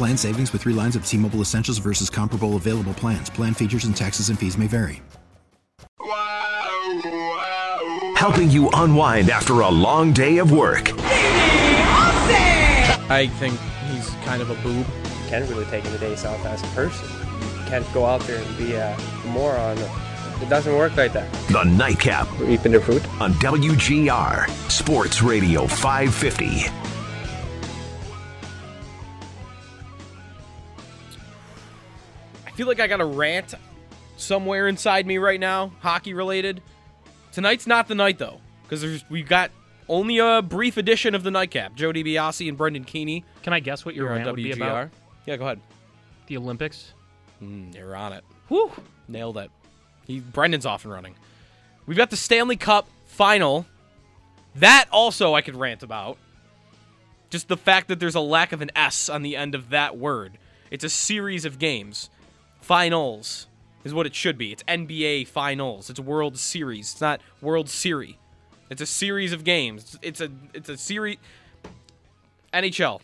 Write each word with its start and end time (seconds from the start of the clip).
Plan 0.00 0.16
savings 0.16 0.50
with 0.54 0.62
three 0.62 0.72
lines 0.72 0.96
of 0.96 1.04
T 1.04 1.18
Mobile 1.18 1.42
Essentials 1.42 1.76
versus 1.76 2.08
comparable 2.08 2.56
available 2.56 2.94
plans. 2.94 3.28
Plan 3.28 3.52
features 3.52 3.84
and 3.84 3.94
taxes 3.94 4.30
and 4.30 4.38
fees 4.38 4.56
may 4.56 4.66
vary. 4.66 5.02
Helping 8.16 8.50
you 8.50 8.70
unwind 8.72 9.28
after 9.28 9.60
a 9.60 9.68
long 9.68 10.14
day 10.14 10.38
of 10.38 10.52
work. 10.52 10.92
I 13.10 13.28
think 13.38 13.60
he's 13.90 14.08
kind 14.24 14.40
of 14.40 14.48
a 14.48 14.54
boob. 14.62 14.86
Can't 15.28 15.46
really 15.50 15.66
take 15.66 15.84
the 15.84 15.98
days 15.98 16.24
off 16.24 16.42
as 16.46 16.62
a 16.62 16.66
person. 16.68 17.06
You 17.58 17.64
can't 17.66 17.92
go 17.92 18.06
out 18.06 18.22
there 18.22 18.42
and 18.42 18.56
be 18.56 18.76
a 18.76 18.96
moron. 19.26 19.76
It 20.40 20.48
doesn't 20.48 20.74
work 20.74 20.96
like 20.96 21.12
that. 21.12 21.30
The 21.50 21.64
Nightcap 21.64 22.26
We're 22.38 22.48
eating 22.48 22.72
their 22.72 22.80
food. 22.80 23.04
on 23.20 23.34
WGR 23.34 24.48
Sports 24.70 25.20
Radio 25.20 25.66
550. 25.66 26.79
Feel 32.60 32.66
like 32.66 32.78
I 32.78 32.88
got 32.88 33.00
a 33.00 33.06
rant 33.06 33.54
somewhere 34.18 34.68
inside 34.68 35.06
me 35.06 35.16
right 35.16 35.40
now, 35.40 35.72
hockey 35.80 36.12
related. 36.12 36.60
Tonight's 37.32 37.66
not 37.66 37.88
the 37.88 37.94
night 37.94 38.18
though, 38.18 38.38
because 38.64 39.02
we've 39.08 39.26
got 39.26 39.50
only 39.88 40.18
a 40.18 40.42
brief 40.42 40.76
edition 40.76 41.14
of 41.14 41.22
the 41.22 41.30
nightcap. 41.30 41.74
Joe 41.74 41.90
DiBiase 41.90 42.46
and 42.46 42.58
Brendan 42.58 42.84
Keeney 42.84 43.24
Can 43.42 43.54
I 43.54 43.60
guess 43.60 43.86
what 43.86 43.94
your 43.94 44.10
rant 44.10 44.26
would 44.26 44.36
be 44.36 44.52
about? 44.52 44.90
Yeah, 45.24 45.38
go 45.38 45.46
ahead. 45.46 45.60
The 46.26 46.36
Olympics. 46.36 46.92
Mm, 47.42 47.74
you're 47.74 47.96
on 47.96 48.12
it. 48.12 48.24
Whew. 48.48 48.70
Nailed 49.08 49.38
it. 49.38 49.50
He 50.06 50.20
Brendan's 50.20 50.66
off 50.66 50.84
and 50.84 50.92
running. 50.92 51.14
We've 51.86 51.96
got 51.96 52.10
the 52.10 52.16
Stanley 52.18 52.56
Cup 52.56 52.86
final. 53.06 53.64
That 54.56 54.84
also 54.92 55.34
I 55.34 55.40
could 55.40 55.56
rant 55.56 55.82
about. 55.82 56.18
Just 57.30 57.48
the 57.48 57.56
fact 57.56 57.88
that 57.88 58.00
there's 58.00 58.16
a 58.16 58.20
lack 58.20 58.52
of 58.52 58.60
an 58.60 58.70
S 58.76 59.08
on 59.08 59.22
the 59.22 59.34
end 59.34 59.54
of 59.54 59.70
that 59.70 59.96
word. 59.96 60.36
It's 60.70 60.84
a 60.84 60.90
series 60.90 61.46
of 61.46 61.58
games. 61.58 62.10
Finals 62.70 63.48
is 63.82 63.92
what 63.92 64.06
it 64.06 64.14
should 64.14 64.38
be. 64.38 64.52
It's 64.52 64.62
NBA 64.62 65.26
Finals. 65.26 65.90
It's 65.90 65.98
World 65.98 66.38
Series. 66.38 66.92
It's 66.92 67.00
not 67.00 67.20
World 67.42 67.68
Series. 67.68 68.14
It's 68.70 68.80
a 68.80 68.86
series 68.86 69.32
of 69.32 69.42
games. 69.42 69.98
It's 70.02 70.20
a 70.20 70.30
it's 70.54 70.68
a 70.68 70.76
series. 70.76 71.16
NHL, 72.54 73.00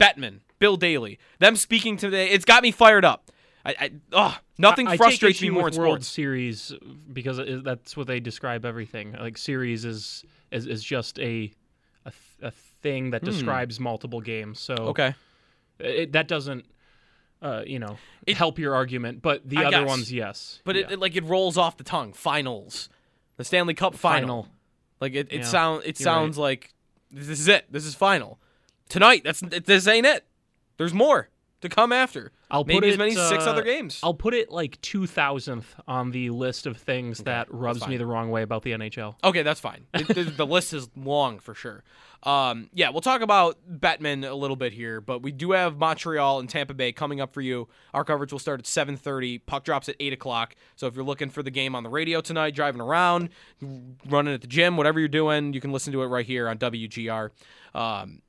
Bettman, 0.00 0.38
Bill 0.58 0.78
Daly, 0.78 1.18
them 1.40 1.56
speaking 1.56 1.98
today. 1.98 2.30
It's 2.30 2.46
got 2.46 2.62
me 2.62 2.70
fired 2.70 3.04
up. 3.04 3.30
I, 3.66 3.74
I 3.78 3.90
oh, 4.12 4.38
nothing 4.56 4.88
I- 4.88 4.92
I 4.92 4.96
frustrates 4.96 5.42
me 5.42 5.48
issue 5.48 5.52
more 5.54 5.68
in 5.68 5.74
World 5.76 6.02
sports. 6.02 6.08
Series 6.08 6.72
because 7.12 7.38
that's 7.64 7.98
what 7.98 8.06
they 8.06 8.18
describe 8.18 8.64
everything. 8.64 9.12
Like 9.12 9.36
series 9.36 9.84
is 9.84 10.24
is, 10.50 10.66
is 10.66 10.82
just 10.82 11.18
a, 11.18 11.52
a 12.06 12.12
a 12.40 12.50
thing 12.80 13.10
that 13.10 13.22
describes 13.24 13.78
multiple 13.78 14.22
games. 14.22 14.58
So 14.58 14.74
Hmm. 14.74 14.82
Okay. 14.88 15.14
it, 15.80 16.12
that 16.12 16.28
doesn't 16.28 16.64
uh, 17.42 17.62
you 17.66 17.78
know 17.78 17.98
It- 18.26 18.36
help 18.36 18.58
your 18.58 18.74
argument, 18.74 19.22
but 19.22 19.48
the 19.48 19.58
I 19.58 19.64
other 19.66 19.78
guess. 19.80 19.88
ones, 19.88 20.12
yes. 20.12 20.60
But 20.64 20.76
it, 20.76 20.86
Yeah. 20.88 20.94
it 20.94 20.98
like 21.00 21.16
it 21.16 21.24
rolls 21.24 21.56
off 21.58 21.76
the 21.76 21.84
tongue. 21.84 22.12
Finals, 22.12 22.88
the 23.36 23.44
Stanley 23.44 23.74
Cup 23.74 23.94
final. 23.94 24.42
Final. 24.44 24.48
Like 25.00 25.14
it, 25.14 25.28
it 25.30 25.38
Yeah, 25.40 25.44
sound 25.44 25.82
it 25.84 25.98
you're 26.00 26.04
sounds 26.04 26.38
like 26.38 26.72
this 27.10 27.28
is 27.28 27.48
it. 27.48 27.66
This 27.70 27.84
is 27.84 27.94
final. 27.94 28.38
Tonight. 28.88 29.22
That's 29.24 29.40
this 29.40 29.86
ain't 29.86 30.06
it. 30.06 30.24
There's 30.78 30.94
more 30.94 31.28
to 31.60 31.68
come 31.68 31.92
after. 31.92 32.32
I'll 32.50 32.64
Maybe 32.64 32.80
put 32.80 32.88
as 32.88 32.94
it, 32.94 32.98
many 32.98 33.14
six 33.14 33.44
uh, 33.44 33.50
other 33.50 33.62
games. 33.62 33.98
I'll 34.02 34.14
put 34.14 34.32
it 34.32 34.50
like 34.50 34.80
two 34.80 35.06
thousandth 35.06 35.74
on 35.88 36.12
the 36.12 36.30
list 36.30 36.66
of 36.66 36.76
things 36.76 37.18
that 37.24 37.52
rubs 37.52 37.86
me 37.88 37.96
the 37.96 38.06
wrong 38.06 38.30
way 38.30 38.42
about 38.42 38.62
the 38.62 38.72
NHL. 38.72 39.16
Okay, 39.24 39.42
that's 39.42 39.60
fine. 39.60 39.86
It- 39.94 40.06
the, 40.08 40.24
the 40.24 40.46
list 40.46 40.72
is 40.72 40.88
long 40.96 41.38
for 41.40 41.54
sure. 41.54 41.82
Um, 42.22 42.70
yeah, 42.72 42.90
we'll 42.90 43.00
talk 43.02 43.20
about 43.20 43.58
Bettman 43.70 44.28
a 44.28 44.34
little 44.34 44.56
bit 44.56 44.72
here, 44.72 45.00
but 45.00 45.22
we 45.22 45.32
do 45.32 45.52
have 45.52 45.76
Montreal 45.76 46.40
and 46.40 46.48
Tampa 46.48 46.74
Bay 46.74 46.92
coming 46.92 47.20
up 47.20 47.32
for 47.34 47.40
you. 47.40 47.68
Our 47.92 48.04
coverage 48.04 48.32
will 48.32 48.38
start 48.38 48.60
at 48.60 48.66
7:30. 48.66 49.44
Puck 49.46 49.64
drops 49.64 49.88
at 49.88 49.96
8 50.00 50.12
o'clock. 50.12 50.54
So 50.76 50.86
if 50.86 50.94
you're 50.94 51.04
looking 51.04 51.30
for 51.30 51.42
the 51.42 51.50
game 51.50 51.74
on 51.74 51.82
the 51.82 51.90
radio 51.90 52.20
tonight, 52.20 52.54
driving 52.54 52.80
around, 52.80 53.30
running 54.08 54.34
at 54.34 54.40
the 54.40 54.46
gym, 54.46 54.76
whatever 54.76 54.98
you're 55.00 55.08
doing, 55.08 55.52
you 55.52 55.60
can 55.60 55.72
listen 55.72 55.92
to 55.92 56.02
it 56.02 56.06
right 56.06 56.26
here 56.26 56.48
on 56.48 56.58
WGR. 56.58 57.30
Um, 57.74 58.22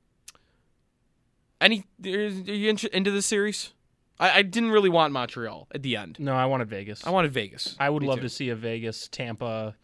any 1.60 1.84
are 2.04 2.08
you 2.08 2.76
into 2.92 3.10
this 3.10 3.26
series? 3.26 3.72
I, 4.20 4.38
I 4.38 4.42
didn't 4.42 4.70
really 4.70 4.88
want 4.88 5.12
Montreal 5.12 5.68
at 5.74 5.82
the 5.82 5.96
end. 5.96 6.16
No, 6.18 6.34
I 6.34 6.46
wanted 6.46 6.68
Vegas. 6.68 7.06
I 7.06 7.10
wanted 7.10 7.32
Vegas. 7.32 7.76
I 7.78 7.88
would 7.90 8.02
Me 8.02 8.08
love 8.08 8.18
too. 8.18 8.22
to 8.24 8.28
see 8.28 8.48
a 8.50 8.54
Vegas 8.56 9.08
Tampa. 9.08 9.76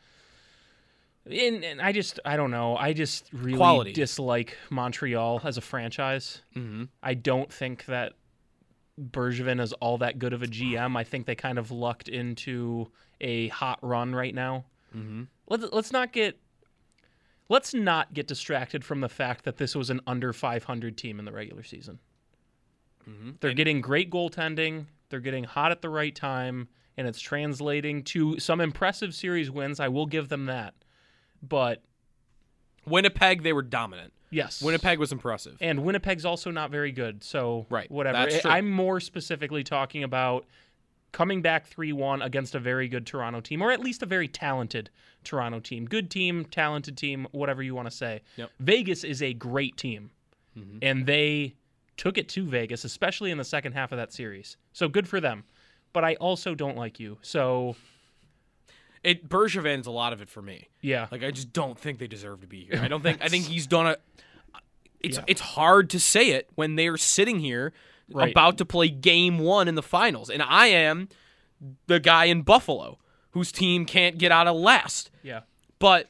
And, 1.27 1.65
and 1.65 1.81
I 1.81 1.93
just 1.93 2.21
I 2.25 2.37
don't 2.37 2.51
know. 2.51 2.77
I 2.77 2.93
just 2.93 3.29
really 3.33 3.57
Quality. 3.57 3.93
dislike 3.93 4.57
Montreal 4.71 5.41
as 5.45 5.57
a 5.57 5.61
franchise. 5.63 6.43
Mhm. 6.55 6.89
I 7.03 7.15
don't 7.15 7.51
think 7.53 7.87
that 7.87 8.13
Bergevin 9.01 9.61
is 9.61 9.73
all 9.75 9.99
that 9.99 10.19
good 10.19 10.33
of 10.33 10.43
a 10.43 10.47
GM. 10.47 10.97
I 10.97 11.05
think 11.05 11.27
they 11.27 11.35
kind 11.35 11.59
of 11.59 11.71
lucked 11.71 12.09
into 12.09 12.91
a 13.21 13.49
hot 13.49 13.79
run 13.83 14.15
right 14.15 14.35
now. 14.35 14.67
Mm-hmm. 14.95 15.23
Let's 15.49 15.65
let's 15.73 15.93
not 15.93 16.13
get 16.13 16.39
let's 17.49 17.73
not 17.75 18.13
get 18.13 18.27
distracted 18.29 18.85
from 18.85 19.01
the 19.01 19.09
fact 19.09 19.45
that 19.45 19.57
this 19.57 19.75
was 19.75 19.89
an 19.91 20.01
under 20.07 20.33
500 20.33 20.97
team 20.99 21.19
in 21.19 21.25
the 21.25 21.33
regular 21.33 21.63
season. 21.63 21.99
Mm-hmm. 23.09 23.31
They're 23.41 23.55
getting 23.55 23.81
great 23.81 24.11
goaltending. 24.11 24.87
They're 25.11 25.21
getting 25.21 25.45
hot 25.45 25.71
at 25.71 25.83
the 25.83 25.89
right 25.89 26.15
time, 26.15 26.69
and 26.97 27.07
it's 27.07 27.21
translating 27.21 28.03
to 28.05 28.39
some 28.39 28.61
impressive 28.61 29.15
series 29.15 29.51
wins. 29.51 29.79
I 29.81 29.89
will 29.89 30.07
give 30.07 30.29
them 30.29 30.47
that. 30.47 30.75
But 31.43 31.83
Winnipeg, 32.87 33.43
they 33.43 33.53
were 33.53 33.63
dominant. 33.63 34.13
yes, 34.31 34.61
Winnipeg 34.63 34.99
was 34.99 35.13
impressive. 35.13 35.57
and 35.61 35.85
Winnipeg's 35.85 36.25
also 36.25 36.51
not 36.51 36.71
very 36.71 36.93
good. 36.93 37.23
So 37.25 37.67
Right, 37.71 37.91
whatever. 37.91 38.19
that's 38.19 38.37
I- 38.37 38.41
true. 38.41 38.51
I'm 38.51 38.71
more 38.71 39.01
specifically 39.01 39.63
talking 39.65 40.03
about 40.03 40.47
coming 41.13 41.41
back 41.43 41.69
3-1 41.71 42.21
against 42.23 42.55
a 42.57 42.59
very 42.59 42.89
good 42.89 43.07
Toronto 43.07 43.41
team, 43.41 43.63
or 43.63 43.71
at 43.71 43.81
least 43.81 44.03
a 44.03 44.07
very 44.07 44.27
talented 44.27 44.91
Toronto 45.23 45.61
team. 45.61 45.85
Good 45.87 46.11
team, 46.11 46.45
talented 46.45 46.97
team, 46.97 47.27
whatever 47.31 47.63
you 47.63 47.75
want 47.75 47.89
to 47.89 47.97
say. 47.97 48.23
Yep. 48.37 48.51
Vegas 48.59 49.05
is 49.05 49.23
a 49.23 49.33
great 49.33 49.77
team, 49.77 50.11
and 50.83 51.07
they 51.07 51.55
took 51.97 52.19
it 52.19 52.29
to 52.31 52.45
Vegas, 52.45 52.85
especially 52.85 53.31
in 53.31 53.39
the 53.39 53.45
second 53.45 53.73
half 53.73 53.93
of 53.93 53.99
that 53.99 54.13
series. 54.13 54.57
So 54.73 54.89
good 54.89 55.07
for 55.09 55.21
them. 55.21 55.45
But 55.93 56.05
I 56.05 56.15
also 56.17 56.55
don't 56.55 56.77
like 56.77 56.99
you. 56.99 57.19
So 57.23 57.77
It 59.03 59.29
Bergevin's 59.29 59.87
a 59.87 59.91
lot 59.91 60.13
of 60.13 60.21
it 60.21 60.29
for 60.31 60.43
me. 60.43 60.69
yeah, 60.81 61.07
Like 61.11 61.23
I 61.23 61.31
just 61.31 61.53
don't 61.53 61.79
think 61.79 61.99
they 61.99 62.07
deserve 62.07 62.41
to 62.41 62.47
be 62.47 62.65
here. 62.65 62.81
I 62.83 62.89
don't 62.89 63.03
think 63.03 63.23
I 63.23 63.29
think 63.29 63.45
he's 63.49 63.67
done 63.67 63.87
a. 63.87 63.97
It's 65.01 65.19
Yeah. 65.19 65.25
it's 65.27 65.41
hard 65.41 65.91
to 65.91 66.01
say 66.01 66.31
it 66.31 66.49
when 66.55 66.77
they're 66.77 66.97
sitting 66.97 67.39
here 67.41 67.73
Right. 68.11 68.31
about 68.33 68.59
to 68.59 68.65
play 68.67 68.89
game 68.91 69.39
one 69.39 69.67
in 69.69 69.77
the 69.77 69.83
finals, 69.83 70.29
and 70.31 70.43
I 70.43 70.67
am 70.67 71.09
the 71.87 71.99
guy 72.01 72.27
in 72.27 72.43
Buffalo 72.43 72.99
whose 73.31 73.51
team 73.51 73.85
can't 73.87 74.19
get 74.19 74.31
out 74.33 74.47
of 74.47 74.57
last. 74.57 75.11
yeah. 75.23 75.41
But 75.79 76.09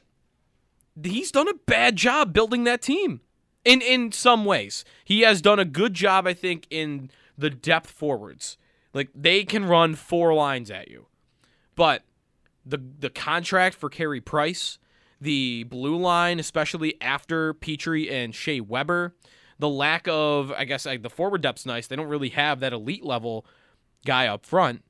he's 1.03 1.31
done 1.31 1.47
a 1.47 1.53
bad 1.53 1.95
job 1.95 2.33
building 2.33 2.63
that 2.65 2.81
team. 2.81 3.21
In 3.65 3.81
in 3.81 4.11
some 4.11 4.45
ways, 4.45 4.85
he 5.03 5.21
has 5.21 5.41
done 5.41 5.59
a 5.59 5.65
good 5.65 5.95
job, 5.95 6.27
I 6.27 6.33
think, 6.33 6.67
in 6.69 7.09
the 7.37 7.49
depth 7.49 7.89
forwards. 7.89 8.57
Like 8.93 9.09
they 9.13 9.43
can 9.43 9.65
run 9.65 9.95
four 9.95 10.33
lines 10.33 10.71
at 10.71 10.87
you, 10.87 11.07
but 11.75 12.03
the 12.65 12.77
the 12.77 13.09
contract 13.09 13.75
for 13.75 13.89
Carey 13.89 14.21
Price, 14.21 14.77
the 15.19 15.63
blue 15.63 15.97
line, 15.97 16.39
especially 16.39 16.95
after 17.01 17.53
Petry 17.55 18.09
and 18.09 18.33
Shea 18.33 18.61
Weber, 18.61 19.15
the 19.59 19.67
lack 19.67 20.07
of, 20.07 20.51
I 20.51 20.63
guess, 20.65 20.85
like 20.85 21.01
the 21.01 21.09
forward 21.09 21.41
depth's 21.41 21.65
nice. 21.65 21.87
They 21.87 21.95
don't 21.95 22.07
really 22.07 22.29
have 22.29 22.59
that 22.59 22.71
elite 22.71 23.03
level 23.03 23.45
guy 24.05 24.27
up 24.27 24.45
front, 24.45 24.83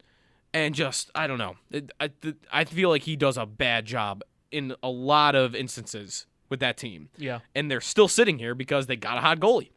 and 0.54 0.76
just 0.76 1.10
I 1.16 1.28
don't 1.28 1.38
know. 1.38 1.56
I 2.00 2.12
I 2.52 2.66
feel 2.66 2.90
like 2.90 3.04
he 3.04 3.16
does 3.16 3.38
a 3.38 3.46
bad 3.46 3.86
job 3.86 4.22
in 4.52 4.76
a 4.84 4.90
lot 4.90 5.34
of 5.34 5.56
instances 5.56 6.28
with 6.50 6.60
that 6.60 6.78
team, 6.78 7.10
Yeah. 7.18 7.40
and 7.56 7.70
they're 7.72 7.82
still 7.82 8.08
sitting 8.08 8.38
here 8.40 8.54
because 8.56 8.88
they 8.88 8.96
got 8.96 9.18
a 9.18 9.22
hot 9.22 9.40
goalie. 9.40 9.70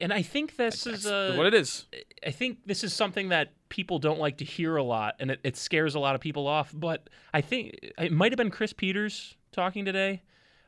And 0.00 0.12
I 0.12 0.22
think 0.22 0.56
this 0.56 0.86
is 0.86 1.06
a, 1.06 1.34
what 1.36 1.46
it 1.46 1.54
is. 1.54 1.86
I 2.26 2.30
think 2.32 2.58
this 2.66 2.82
is 2.82 2.92
something 2.92 3.28
that 3.28 3.52
people 3.68 3.98
don't 4.00 4.18
like 4.18 4.38
to 4.38 4.44
hear 4.44 4.76
a 4.76 4.82
lot, 4.82 5.14
and 5.20 5.30
it, 5.30 5.40
it 5.44 5.56
scares 5.56 5.94
a 5.94 6.00
lot 6.00 6.14
of 6.16 6.20
people 6.20 6.46
off. 6.48 6.72
But 6.74 7.08
I 7.32 7.40
think 7.40 7.78
it 7.98 8.10
might 8.10 8.32
have 8.32 8.36
been 8.36 8.50
Chris 8.50 8.72
Peters 8.72 9.36
talking 9.52 9.84
today 9.84 10.22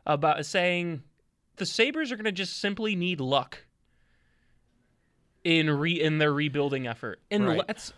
about 0.07 0.47
saying 0.47 1.03
the 1.57 1.67
Sabres 1.67 2.13
are 2.13 2.17
going 2.17 2.25
to 2.27 2.33
just 2.33 2.61
simply 2.61 2.95
need 2.95 3.19
luck 3.21 3.65
in 5.45 5.71
re 5.71 5.93
in 6.01 6.19
their 6.19 6.33
rebuilding 6.33 6.87
effort, 6.87 7.21
and 7.31 7.47
Right. 7.47 7.67
that's 7.67 7.93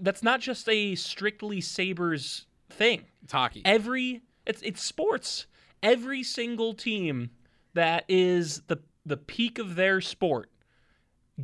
that's 0.00 0.22
not 0.22 0.40
just 0.40 0.68
a 0.68 0.94
strictly 0.94 1.60
Sabres 1.60 2.46
thing. 2.70 3.04
It's 3.22 3.32
hockey. 3.32 3.62
Every 3.64 4.22
it's 4.46 4.62
it's 4.62 4.82
sports. 4.82 5.46
Every 5.82 6.22
single 6.22 6.74
team 6.74 7.30
that 7.74 8.04
is 8.08 8.62
the 8.68 8.78
the 9.04 9.16
peak 9.16 9.58
of 9.58 9.74
their 9.74 10.00
sport 10.00 10.48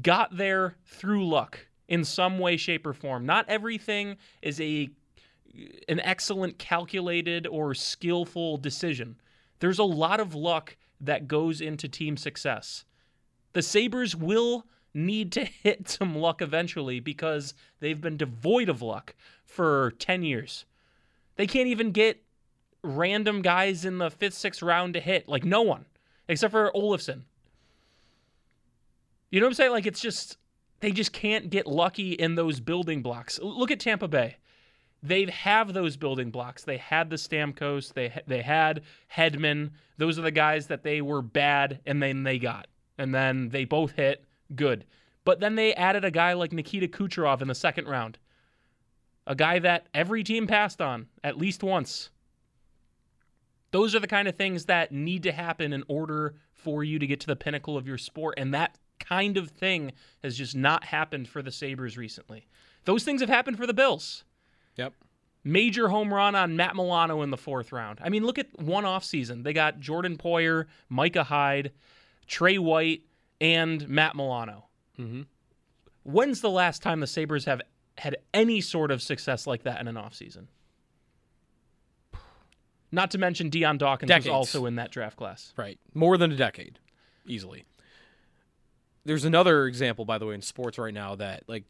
got 0.00 0.36
there 0.36 0.76
through 0.84 1.26
luck 1.26 1.66
in 1.88 2.04
some 2.04 2.38
way, 2.38 2.56
shape, 2.56 2.86
or 2.86 2.92
form. 2.92 3.26
Not 3.26 3.48
everything 3.48 4.16
is 4.42 4.60
a 4.60 4.90
an 5.88 6.00
excellent 6.00 6.58
calculated 6.58 7.46
or 7.46 7.74
skillful 7.74 8.58
decision. 8.58 9.16
There's 9.60 9.78
a 9.78 9.84
lot 9.84 10.20
of 10.20 10.34
luck 10.34 10.76
that 11.00 11.26
goes 11.26 11.60
into 11.60 11.88
team 11.88 12.16
success. 12.16 12.84
The 13.54 13.62
Sabres 13.62 14.14
will 14.14 14.66
need 14.94 15.32
to 15.32 15.44
hit 15.62 15.88
some 15.88 16.14
luck 16.14 16.42
eventually 16.42 17.00
because 17.00 17.54
they've 17.80 18.00
been 18.00 18.16
devoid 18.16 18.68
of 18.68 18.82
luck 18.82 19.14
for 19.44 19.92
10 19.98 20.22
years. 20.22 20.64
They 21.36 21.46
can't 21.46 21.68
even 21.68 21.92
get 21.92 22.22
random 22.82 23.42
guys 23.42 23.84
in 23.84 23.98
the 23.98 24.10
fifth, 24.10 24.34
sixth 24.34 24.62
round 24.62 24.94
to 24.94 25.00
hit. 25.00 25.28
Like 25.28 25.44
no 25.44 25.62
one, 25.62 25.86
except 26.28 26.52
for 26.52 26.70
Olofsson. 26.74 27.22
You 29.30 29.40
know 29.40 29.46
what 29.46 29.50
I'm 29.50 29.54
saying? 29.54 29.72
Like 29.72 29.86
it's 29.86 30.00
just 30.00 30.36
they 30.80 30.92
just 30.92 31.12
can't 31.12 31.50
get 31.50 31.66
lucky 31.66 32.12
in 32.12 32.34
those 32.34 32.60
building 32.60 33.02
blocks. 33.02 33.38
Look 33.42 33.70
at 33.70 33.80
Tampa 33.80 34.08
Bay. 34.08 34.36
They 35.02 35.26
have 35.26 35.72
those 35.72 35.96
building 35.96 36.30
blocks. 36.30 36.64
They 36.64 36.76
had 36.76 37.10
the 37.10 37.16
Stamkos. 37.16 37.92
They 37.92 38.12
they 38.26 38.42
had 38.42 38.82
Hedman. 39.14 39.70
Those 39.96 40.18
are 40.18 40.22
the 40.22 40.30
guys 40.30 40.66
that 40.68 40.82
they 40.82 41.00
were 41.00 41.22
bad, 41.22 41.80
and 41.86 42.02
then 42.02 42.22
they 42.22 42.38
got, 42.38 42.68
and 42.96 43.14
then 43.14 43.50
they 43.50 43.64
both 43.64 43.92
hit 43.92 44.24
good. 44.54 44.84
But 45.24 45.40
then 45.40 45.56
they 45.56 45.74
added 45.74 46.04
a 46.04 46.10
guy 46.10 46.32
like 46.32 46.52
Nikita 46.52 46.88
Kucherov 46.88 47.42
in 47.42 47.48
the 47.48 47.54
second 47.54 47.86
round, 47.86 48.18
a 49.26 49.34
guy 49.34 49.58
that 49.58 49.88
every 49.92 50.24
team 50.24 50.46
passed 50.46 50.80
on 50.80 51.06
at 51.22 51.36
least 51.36 51.62
once. 51.62 52.10
Those 53.70 53.94
are 53.94 54.00
the 54.00 54.06
kind 54.06 54.28
of 54.28 54.36
things 54.36 54.64
that 54.66 54.92
need 54.92 55.22
to 55.24 55.32
happen 55.32 55.72
in 55.72 55.84
order 55.88 56.34
for 56.52 56.82
you 56.82 56.98
to 56.98 57.06
get 57.06 57.20
to 57.20 57.26
the 57.26 57.36
pinnacle 57.36 57.76
of 57.76 57.86
your 57.86 57.98
sport. 57.98 58.34
And 58.38 58.52
that 58.54 58.78
kind 58.98 59.36
of 59.36 59.50
thing 59.50 59.92
has 60.22 60.36
just 60.36 60.56
not 60.56 60.84
happened 60.84 61.28
for 61.28 61.42
the 61.42 61.52
Sabres 61.52 61.96
recently. 61.96 62.46
Those 62.84 63.04
things 63.04 63.20
have 63.20 63.28
happened 63.30 63.58
for 63.58 63.66
the 63.66 63.74
Bills. 63.74 64.24
Yep. 64.76 64.94
Major 65.44 65.88
home 65.88 66.12
run 66.12 66.34
on 66.34 66.56
Matt 66.56 66.74
Milano 66.74 67.22
in 67.22 67.30
the 67.30 67.36
fourth 67.36 67.72
round. 67.72 68.00
I 68.02 68.08
mean, 68.08 68.24
look 68.24 68.38
at 68.38 68.58
one 68.58 68.84
off 68.84 69.04
season. 69.04 69.42
They 69.42 69.52
got 69.52 69.80
Jordan 69.80 70.16
Poyer, 70.16 70.66
Micah 70.88 71.24
Hyde, 71.24 71.72
Trey 72.26 72.58
White, 72.58 73.02
and 73.40 73.88
Matt 73.88 74.16
Milano. 74.16 74.66
Mhm. 74.98 75.26
When's 76.02 76.40
the 76.40 76.50
last 76.50 76.82
time 76.82 77.00
the 77.00 77.06
Sabres 77.06 77.44
have 77.44 77.62
had 77.98 78.16
any 78.34 78.60
sort 78.60 78.90
of 78.90 79.02
success 79.02 79.46
like 79.46 79.62
that 79.62 79.80
in 79.80 79.88
an 79.88 79.94
offseason? 79.96 80.46
Not 82.90 83.10
to 83.12 83.18
mention 83.18 83.50
Dion 83.50 83.76
Dawkins 83.78 84.08
Decades. 84.08 84.26
was 84.26 84.32
also 84.32 84.66
in 84.66 84.76
that 84.76 84.90
draft 84.90 85.16
class. 85.16 85.52
Right. 85.56 85.78
More 85.94 86.16
than 86.16 86.32
a 86.32 86.36
decade, 86.36 86.78
easily. 87.26 87.64
There's 89.04 89.24
another 89.24 89.66
example, 89.66 90.04
by 90.04 90.18
the 90.18 90.26
way, 90.26 90.34
in 90.34 90.42
sports 90.42 90.78
right 90.78 90.92
now 90.94 91.14
that 91.16 91.44
like 91.48 91.64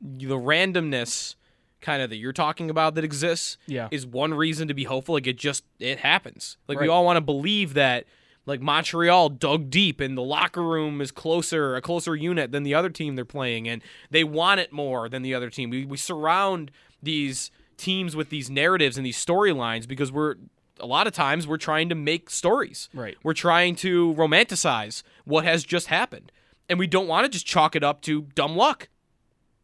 the 0.00 0.36
randomness 0.38 1.34
kind 1.80 2.02
of 2.02 2.10
that 2.10 2.16
you're 2.16 2.32
talking 2.32 2.70
about 2.70 2.94
that 2.96 3.04
exists 3.04 3.56
Yeah. 3.66 3.88
is 3.90 4.06
one 4.06 4.34
reason 4.34 4.68
to 4.68 4.74
be 4.74 4.84
hopeful. 4.84 5.14
Like 5.14 5.26
it 5.26 5.36
just 5.36 5.64
it 5.78 5.98
happens. 6.00 6.56
Like 6.66 6.80
we 6.80 6.88
all 6.88 7.04
want 7.04 7.16
to 7.16 7.20
believe 7.20 7.74
that 7.74 8.04
like 8.46 8.60
Montreal 8.60 9.28
dug 9.30 9.68
deep 9.70 10.00
and 10.00 10.16
the 10.16 10.22
locker 10.22 10.62
room 10.62 11.00
is 11.00 11.10
closer, 11.12 11.76
a 11.76 11.80
closer 11.82 12.16
unit 12.16 12.50
than 12.50 12.62
the 12.62 12.74
other 12.74 12.88
team 12.90 13.14
they're 13.14 13.24
playing, 13.24 13.68
and 13.68 13.82
they 14.10 14.24
want 14.24 14.58
it 14.60 14.72
more 14.72 15.08
than 15.08 15.22
the 15.22 15.34
other 15.34 15.50
team. 15.50 15.70
We 15.70 15.84
we 15.84 15.96
surround 15.96 16.70
these 17.02 17.50
teams 17.78 18.14
with 18.14 18.28
these 18.28 18.50
narratives 18.50 18.96
and 18.96 19.06
these 19.06 19.24
storylines 19.24 19.88
because 19.88 20.12
we're 20.12 20.36
a 20.80 20.86
lot 20.86 21.06
of 21.06 21.12
times 21.12 21.46
we're 21.46 21.56
trying 21.56 21.88
to 21.88 21.94
make 21.94 22.30
stories. 22.30 22.88
Right. 22.92 23.16
We're 23.22 23.34
trying 23.34 23.74
to 23.76 24.14
romanticize 24.14 25.02
what 25.24 25.44
has 25.44 25.64
just 25.64 25.88
happened. 25.88 26.32
And 26.68 26.78
we 26.78 26.86
don't 26.86 27.08
want 27.08 27.24
to 27.24 27.30
just 27.30 27.46
chalk 27.46 27.74
it 27.74 27.82
up 27.82 28.02
to 28.02 28.22
dumb 28.34 28.56
luck. 28.56 28.88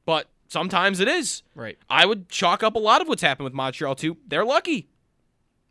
But 0.06 0.28
sometimes 0.48 1.00
it 1.00 1.08
is. 1.08 1.42
Right. 1.54 1.78
I 1.88 2.06
would 2.06 2.28
chalk 2.28 2.62
up 2.62 2.74
a 2.74 2.80
lot 2.80 3.00
of 3.00 3.08
what's 3.08 3.22
happened 3.22 3.44
with 3.44 3.54
Montreal 3.54 3.94
too. 3.94 4.16
They're 4.26 4.44
lucky. 4.44 4.88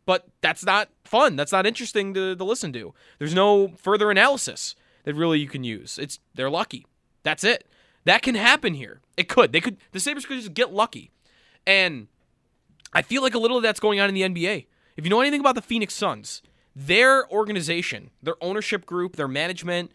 But 0.06 0.26
that's 0.40 0.64
not 0.64 0.90
fun. 1.04 1.36
That's 1.36 1.52
not 1.52 1.66
interesting 1.66 2.14
to, 2.14 2.36
to 2.36 2.44
listen 2.44 2.72
to. 2.74 2.92
There's 3.18 3.34
no 3.34 3.68
further 3.68 4.10
analysis 4.10 4.76
that 5.04 5.14
really 5.14 5.40
you 5.40 5.48
can 5.48 5.64
use. 5.64 5.98
It's 5.98 6.18
they're 6.34 6.50
lucky. 6.50 6.86
That's 7.22 7.42
it. 7.44 7.66
That 8.04 8.22
can 8.22 8.34
happen 8.34 8.74
here. 8.74 9.00
It 9.16 9.28
could. 9.28 9.52
They 9.52 9.60
could 9.60 9.78
the 9.92 10.00
Sabres 10.00 10.26
could 10.26 10.36
just 10.36 10.54
get 10.54 10.72
lucky. 10.72 11.10
And 11.66 12.08
I 12.94 13.02
feel 13.02 13.22
like 13.22 13.34
a 13.34 13.38
little 13.38 13.56
of 13.56 13.62
that's 13.62 13.80
going 13.80 14.00
on 14.00 14.08
in 14.08 14.14
the 14.14 14.22
NBA. 14.22 14.66
If 14.96 15.04
you 15.04 15.10
know 15.10 15.20
anything 15.20 15.40
about 15.40 15.54
the 15.54 15.62
Phoenix 15.62 15.94
Suns, 15.94 16.42
their 16.76 17.28
organization, 17.30 18.10
their 18.22 18.36
ownership 18.40 18.86
group, 18.86 19.16
their 19.16 19.28
management, 19.28 19.90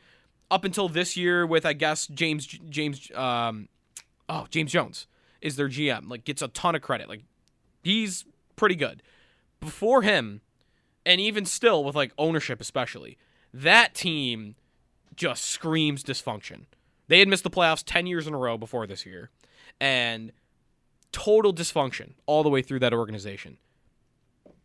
up 0.52 0.64
until 0.64 0.90
this 0.90 1.16
year 1.16 1.46
with 1.46 1.66
I 1.66 1.74
guess 1.74 2.08
James 2.08 2.48
James 2.48 3.12
um 3.16 3.70
oh 4.28 4.48
James 4.50 4.72
Jones 4.72 5.08
is 5.42 5.56
their 5.56 5.70
GM, 5.70 6.10
like 6.10 6.26
gets 6.26 6.42
a 6.42 6.48
ton 6.50 6.76
of 6.76 6.82
credit. 6.82 7.08
Like 7.08 7.24
he's 7.84 8.26
pretty 8.56 8.76
good. 8.76 9.02
Before 9.60 10.02
him, 10.02 10.42
and 11.06 11.20
even 11.20 11.46
still 11.46 11.84
with 11.84 11.96
like 11.96 12.12
ownership 12.18 12.62
especially, 12.62 13.18
that 13.54 13.94
team 13.94 14.56
just 15.16 15.46
screams 15.46 16.04
dysfunction. 16.04 16.66
They 17.08 17.20
had 17.20 17.28
missed 17.28 17.44
the 17.44 17.50
playoffs 17.50 17.84
10 17.86 18.08
years 18.08 18.28
in 18.28 18.34
a 18.34 18.38
row 18.38 18.58
before 18.58 18.86
this 18.88 19.06
year. 19.06 19.32
And 19.82 20.32
total 21.12 21.54
dysfunction 21.54 22.14
all 22.26 22.44
the 22.44 22.50
way 22.50 22.62
through 22.62 22.80
that 22.80 22.94
organization. 22.94 23.58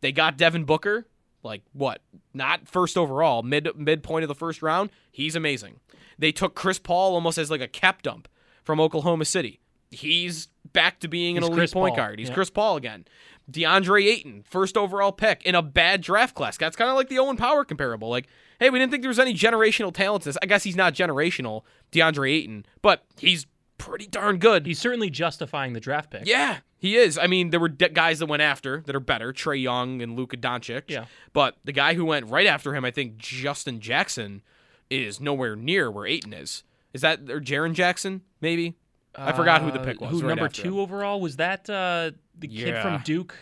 They 0.01 0.13
got 0.13 0.37
Devin 0.37 0.65
Booker, 0.65 1.07
like 1.43 1.63
what? 1.73 2.03
Not 2.33 2.69
first 2.69 2.97
overall, 2.97 3.43
mid 3.43 3.69
midpoint 3.77 4.25
of 4.25 4.29
the 4.29 4.35
first 4.35 4.63
round. 4.63 4.91
He's 5.11 5.37
amazing. 5.37 5.81
They 6.19 6.33
took 6.33 6.55
Chris 6.55 6.79
Paul 6.79 7.15
almost 7.15 7.39
as 7.39 7.51
like 7.51 7.61
a 7.61 7.69
cap 7.69 8.03
dump 8.03 8.29
from 8.63 8.81
Oklahoma 8.81 9.25
City. 9.25 9.61
He's 9.91 10.49
back 10.73 11.01
to 11.01 11.09
being 11.09 11.37
an 11.37 11.43
He's 11.43 11.49
elite 11.49 11.59
Chris 11.59 11.73
point 11.73 11.95
Paul, 11.95 12.05
guard. 12.05 12.19
He's 12.19 12.29
yeah. 12.29 12.35
Chris 12.35 12.51
Paul 12.51 12.77
again. 12.77 13.05
DeAndre 13.51 14.07
Ayton, 14.07 14.43
first 14.49 14.77
overall 14.77 15.13
pick 15.13 15.43
in 15.45 15.55
a 15.55 15.63
bad 15.63 16.01
draft 16.01 16.35
class. 16.35 16.57
That's 16.57 16.77
kind 16.77 16.91
of 16.91 16.97
like 16.97 17.09
the 17.09 17.19
Owen 17.19 17.37
Power 17.37 17.65
comparable. 17.65 18.09
Like, 18.09 18.27
hey, 18.59 18.71
we 18.71 18.79
didn't 18.79 18.91
think 18.91 19.03
there 19.03 19.11
was 19.11 19.19
any 19.19 19.35
generational 19.35 19.93
talent 19.93 20.25
this. 20.25 20.39
I 20.43 20.47
guess 20.47 20.63
he's 20.63 20.77
not 20.77 20.95
generational, 20.95 21.63
DeAndre 21.93 22.33
Ayton, 22.33 22.65
but 22.81 23.05
he's 23.19 23.47
pretty 23.85 24.07
darn 24.07 24.38
good. 24.38 24.67
He's 24.67 24.79
certainly 24.79 25.11
justifying 25.11 25.73
the 25.73 25.81
draft 25.81 26.11
pick. 26.11 26.26
Yeah, 26.26 26.59
he 26.79 26.97
is. 26.97 27.19
I 27.19 27.26
mean, 27.26 27.50
there 27.50 27.61
were 27.61 27.69
de- 27.69 27.88
guys 27.91 28.19
that 28.21 28.26
went 28.26 28.43
after 28.43 28.81
that 28.87 28.95
are 28.95 29.00
better, 29.00 29.33
Trae 29.33 29.61
Young 29.61 30.00
and 30.03 30.17
Luka 30.17 30.37
Doncic. 30.37 30.85
Yeah. 30.88 31.05
But 31.33 31.57
the 31.64 31.73
guy 31.73 31.95
who 31.95 32.05
went 32.05 32.31
right 32.31 32.47
after 32.47 32.75
him, 32.75 32.85
I 32.85 32.91
think 32.91 33.17
Justin 33.17 33.81
Jackson, 33.81 34.43
is 34.91 35.21
nowhere 35.21 35.57
near 35.57 35.91
where 35.91 36.07
Ayton 36.07 36.33
is. 36.33 36.62
Is 36.93 37.00
that 37.03 37.21
or 37.31 37.41
Jaren 37.41 37.75
Jackson? 37.75 38.23
Maybe. 38.41 38.75
I 39.17 39.33
forgot 39.33 39.62
who 39.62 39.71
the 39.71 39.79
pick 39.79 40.00
Uh, 40.03 40.07
was. 40.07 40.11
Who 40.11 40.21
right 40.23 40.29
number 40.29 40.49
two 40.49 40.75
him. 40.75 40.81
overall 40.81 41.21
was 41.21 41.37
that? 41.37 41.69
Uh, 41.71 42.11
the 42.38 42.49
kid 42.49 42.81
from 42.83 43.00
Duke. 43.05 43.35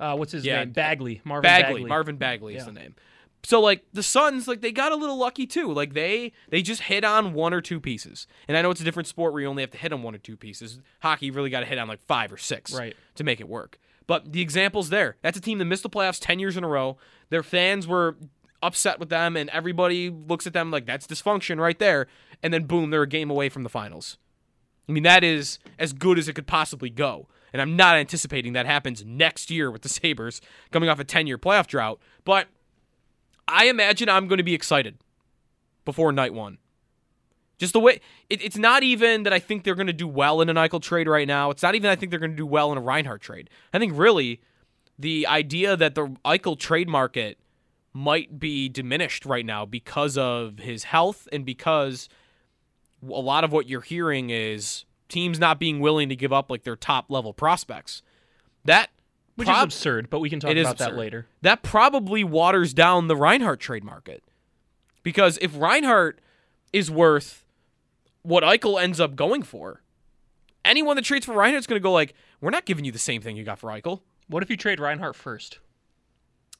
Uh, 0.00 0.14
what's 0.16 0.32
his 0.32 0.44
Yeah, 0.44 0.60
name? 0.60 0.70
Bagley. 0.72 1.20
Marvin 1.24 1.42
Bagley, 1.42 1.74
Bagley. 1.74 1.88
Marvin 1.88 2.16
Bagley 2.16 2.54
is 2.54 2.60
Yeah. 2.60 2.64
the 2.66 2.72
name. 2.72 2.94
So 3.44 3.60
like 3.60 3.84
the 3.92 4.02
Suns, 4.02 4.48
like 4.48 4.60
they 4.60 4.72
got 4.72 4.92
a 4.92 4.96
little 4.96 5.16
lucky 5.16 5.46
too. 5.46 5.72
Like 5.72 5.94
they 5.94 6.32
they 6.50 6.60
just 6.62 6.82
hit 6.82 7.04
on 7.04 7.32
one 7.34 7.54
or 7.54 7.60
two 7.60 7.80
pieces. 7.80 8.26
And 8.48 8.56
I 8.56 8.62
know 8.62 8.70
it's 8.70 8.80
a 8.80 8.84
different 8.84 9.06
sport 9.06 9.32
where 9.32 9.42
you 9.42 9.48
only 9.48 9.62
have 9.62 9.70
to 9.70 9.78
hit 9.78 9.92
on 9.92 10.02
one 10.02 10.14
or 10.14 10.18
two 10.18 10.36
pieces. 10.36 10.80
Hockey, 11.00 11.30
really 11.30 11.50
got 11.50 11.60
to 11.60 11.66
hit 11.66 11.78
on 11.78 11.88
like 11.88 12.00
five 12.02 12.32
or 12.32 12.36
six 12.36 12.72
Right. 12.74 12.96
to 13.14 13.24
make 13.24 13.40
it 13.40 13.48
work. 13.48 13.78
But 14.06 14.32
the 14.32 14.40
example's 14.40 14.90
there. 14.90 15.16
That's 15.22 15.38
a 15.38 15.40
team 15.40 15.58
that 15.58 15.66
missed 15.66 15.82
the 15.82 15.90
playoffs 15.90 16.18
ten 16.20 16.38
years 16.38 16.56
in 16.56 16.64
a 16.64 16.68
row. 16.68 16.96
Their 17.30 17.42
fans 17.42 17.86
were 17.86 18.16
upset 18.62 18.98
with 18.98 19.08
them, 19.08 19.36
and 19.36 19.48
everybody 19.50 20.10
looks 20.10 20.46
at 20.46 20.52
them 20.52 20.70
like 20.70 20.84
that's 20.86 21.06
dysfunction 21.06 21.58
right 21.58 21.78
there. 21.78 22.06
And 22.42 22.52
then 22.52 22.64
boom, 22.64 22.90
they're 22.90 23.02
a 23.02 23.06
game 23.08 23.30
away 23.30 23.48
from 23.48 23.62
the 23.62 23.68
finals. 23.68 24.18
I 24.88 24.92
mean, 24.92 25.02
that 25.04 25.22
is 25.22 25.58
as 25.78 25.92
good 25.92 26.18
as 26.18 26.28
it 26.28 26.32
could 26.32 26.46
possibly 26.46 26.90
go. 26.90 27.28
And 27.52 27.62
I'm 27.62 27.76
not 27.76 27.96
anticipating 27.96 28.52
that 28.54 28.66
happens 28.66 29.04
next 29.04 29.50
year 29.50 29.70
with 29.70 29.82
the 29.82 29.88
Sabres 29.88 30.40
coming 30.70 30.88
off 30.88 30.98
a 30.98 31.04
10 31.04 31.26
year 31.26 31.38
playoff 31.38 31.66
drought. 31.66 31.98
But 32.24 32.48
I 33.48 33.66
imagine 33.66 34.08
I'm 34.08 34.28
going 34.28 34.38
to 34.38 34.44
be 34.44 34.54
excited 34.54 34.98
before 35.84 36.12
night 36.12 36.34
one. 36.34 36.58
Just 37.58 37.72
the 37.72 37.80
way 37.80 38.00
it, 38.30 38.42
it's 38.42 38.56
not 38.56 38.82
even 38.82 39.24
that 39.24 39.32
I 39.32 39.40
think 39.40 39.64
they're 39.64 39.74
going 39.74 39.88
to 39.88 39.92
do 39.92 40.06
well 40.06 40.40
in 40.40 40.48
an 40.48 40.56
Eichel 40.56 40.80
trade 40.80 41.08
right 41.08 41.26
now. 41.26 41.50
It's 41.50 41.62
not 41.62 41.74
even 41.74 41.90
I 41.90 41.96
think 41.96 42.10
they're 42.10 42.20
going 42.20 42.30
to 42.30 42.36
do 42.36 42.46
well 42.46 42.70
in 42.70 42.78
a 42.78 42.80
Reinhart 42.80 43.20
trade. 43.20 43.50
I 43.72 43.78
think 43.78 43.92
really 43.96 44.40
the 44.98 45.26
idea 45.26 45.76
that 45.76 45.94
the 45.94 46.16
Eichel 46.24 46.58
trade 46.58 46.88
market 46.88 47.38
might 47.92 48.38
be 48.38 48.68
diminished 48.68 49.26
right 49.26 49.44
now 49.44 49.64
because 49.64 50.16
of 50.16 50.58
his 50.58 50.84
health 50.84 51.26
and 51.32 51.44
because 51.44 52.08
a 53.02 53.06
lot 53.06 53.44
of 53.44 53.52
what 53.52 53.68
you're 53.68 53.80
hearing 53.80 54.30
is 54.30 54.84
teams 55.08 55.38
not 55.38 55.58
being 55.58 55.80
willing 55.80 56.08
to 56.08 56.16
give 56.16 56.32
up 56.32 56.50
like 56.50 56.64
their 56.64 56.76
top 56.76 57.06
level 57.10 57.32
prospects. 57.32 58.02
That 58.64 58.90
Which 59.38 59.48
is 59.48 59.54
absurd, 59.62 60.10
but 60.10 60.18
we 60.18 60.28
can 60.28 60.40
talk 60.40 60.50
about 60.50 60.78
that 60.78 60.96
later. 60.96 61.26
that 61.42 61.62
probably 61.62 62.24
waters 62.24 62.74
down 62.74 63.06
the 63.08 63.16
Reinhart 63.16 63.60
trade 63.60 63.84
market. 63.84 64.22
Because 65.02 65.38
if 65.40 65.56
Reinhart 65.56 66.20
is 66.72 66.90
worth 66.90 67.46
what 68.22 68.42
Eichel 68.42 68.82
ends 68.82 69.00
up 69.00 69.14
going 69.16 69.42
for, 69.42 69.82
anyone 70.64 70.96
that 70.96 71.04
trades 71.04 71.24
for 71.24 71.32
Reinhart's 71.34 71.66
going 71.66 71.80
to 71.80 71.82
go 71.82 71.92
like, 71.92 72.14
we're 72.40 72.50
not 72.50 72.64
giving 72.64 72.84
you 72.84 72.92
the 72.92 72.98
same 72.98 73.22
thing 73.22 73.36
you 73.36 73.44
got 73.44 73.58
for 73.58 73.70
Eichel. 73.70 74.00
What 74.26 74.42
if 74.42 74.50
you 74.50 74.56
trade 74.56 74.80
Reinhart 74.80 75.16
first? 75.16 75.60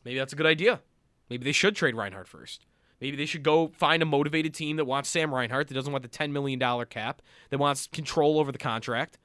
Maybe 0.05 0.19
that's 0.19 0.33
a 0.33 0.37
good 0.37 0.47
idea. 0.47 0.81
Maybe 1.29 1.45
they 1.45 1.53
should 1.53 1.77
trade 1.77 1.95
Reinhart 1.95 2.29
first. 2.29 2.65
Maybe 3.01 3.17
they 3.17 3.27
should 3.27 3.43
go 3.43 3.69
find 3.69 4.03
a 4.03 4.07
motivated 4.07 4.55
team 4.55 4.77
that 4.77 4.85
wants 4.85 5.09
Sam 5.09 5.35
Reinhart, 5.35 5.69
that 5.69 5.75
doesn't 5.75 5.93
want 5.93 6.03
the 6.03 6.09
$10 6.09 6.31
million 6.31 6.59
cap, 6.87 7.23
that 7.51 7.59
wants 7.59 7.87
control 7.89 8.39
over 8.41 8.51
the 8.51 8.59
contract, 8.59 9.19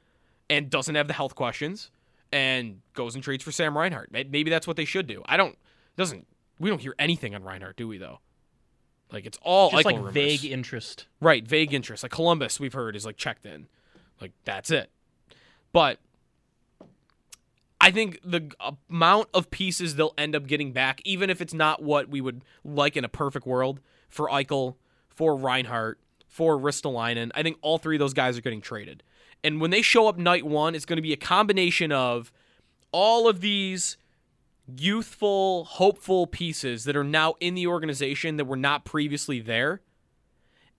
and 0.50 0.70
doesn't 0.70 0.96
have 0.96 1.08
the 1.08 1.14
health 1.14 1.36
questions, 1.36 1.90
and 2.34 2.82
goes 2.94 3.16
and 3.16 3.24
trades 3.24 3.44
for 3.44 3.52
Sam 3.52 3.78
Reinhart. 3.78 4.12
Maybe 4.12 4.50
that's 4.50 4.68
what 4.68 4.76
they 4.76 4.86
should 4.86 5.08
do. 5.08 5.22
I 5.26 5.38
don't, 5.38 5.58
doesn't, 5.96 6.28
we 6.60 6.70
don't 6.70 6.82
hear 6.82 6.96
anything 7.00 7.36
on 7.36 7.44
Reinhart, 7.44 7.78
do 7.78 7.88
we, 7.88 7.98
though? 7.98 8.20
Like, 9.12 9.26
it's 9.26 9.38
all 9.44 9.70
Just 9.70 9.84
Eichel 9.84 9.86
like 9.86 9.96
rumors. 9.98 10.14
vague 10.14 10.46
interest. 10.46 11.06
Right, 11.22 11.48
vague 11.48 11.74
interest. 11.74 12.04
Like 12.04 12.12
Columbus, 12.12 12.60
we've 12.60 12.74
heard 12.74 12.96
is 12.96 13.06
like 13.06 13.16
checked 13.16 13.46
in. 13.46 13.68
Like 14.20 14.32
that's 14.44 14.72
it. 14.72 14.90
But 15.72 16.00
I 17.80 17.92
think 17.92 18.20
the 18.24 18.52
amount 18.90 19.28
of 19.34 19.52
pieces 19.52 19.96
they'll 19.96 20.14
end 20.18 20.36
up 20.36 20.48
getting 20.48 20.72
back, 20.72 21.02
even 21.04 21.30
if 21.30 21.42
it's 21.42 21.54
not 21.54 21.84
what 21.84 22.10
we 22.10 22.22
would 22.22 22.44
like 22.64 22.96
in 22.96 23.04
a 23.04 23.10
perfect 23.10 23.46
world 23.46 23.82
for 24.10 24.30
Eichel, 24.30 24.76
for 25.10 25.36
Reinhart, 25.36 26.00
for 26.28 26.58
Ristolainen, 26.58 27.32
I 27.36 27.44
think 27.44 27.58
all 27.62 27.78
three 27.78 27.98
of 27.98 28.00
those 28.00 28.14
guys 28.14 28.38
are 28.38 28.42
getting 28.42 28.62
traded. 28.62 29.04
And 29.44 29.60
when 29.60 29.72
they 29.72 29.82
show 29.82 30.08
up 30.08 30.18
night 30.18 30.46
one, 30.46 30.76
it's 30.76 30.86
going 30.86 30.98
to 30.98 31.02
be 31.02 31.14
a 31.14 31.18
combination 31.18 31.92
of 31.92 32.32
all 32.92 33.28
of 33.28 33.42
these 33.42 33.98
youthful, 34.78 35.66
hopeful 35.66 36.28
pieces 36.28 36.86
that 36.86 36.96
are 36.96 37.04
now 37.04 37.36
in 37.40 37.54
the 37.56 37.68
organization 37.68 38.38
that 38.38 38.46
were 38.46 38.56
not 38.56 38.86
previously 38.86 39.40
there 39.42 39.82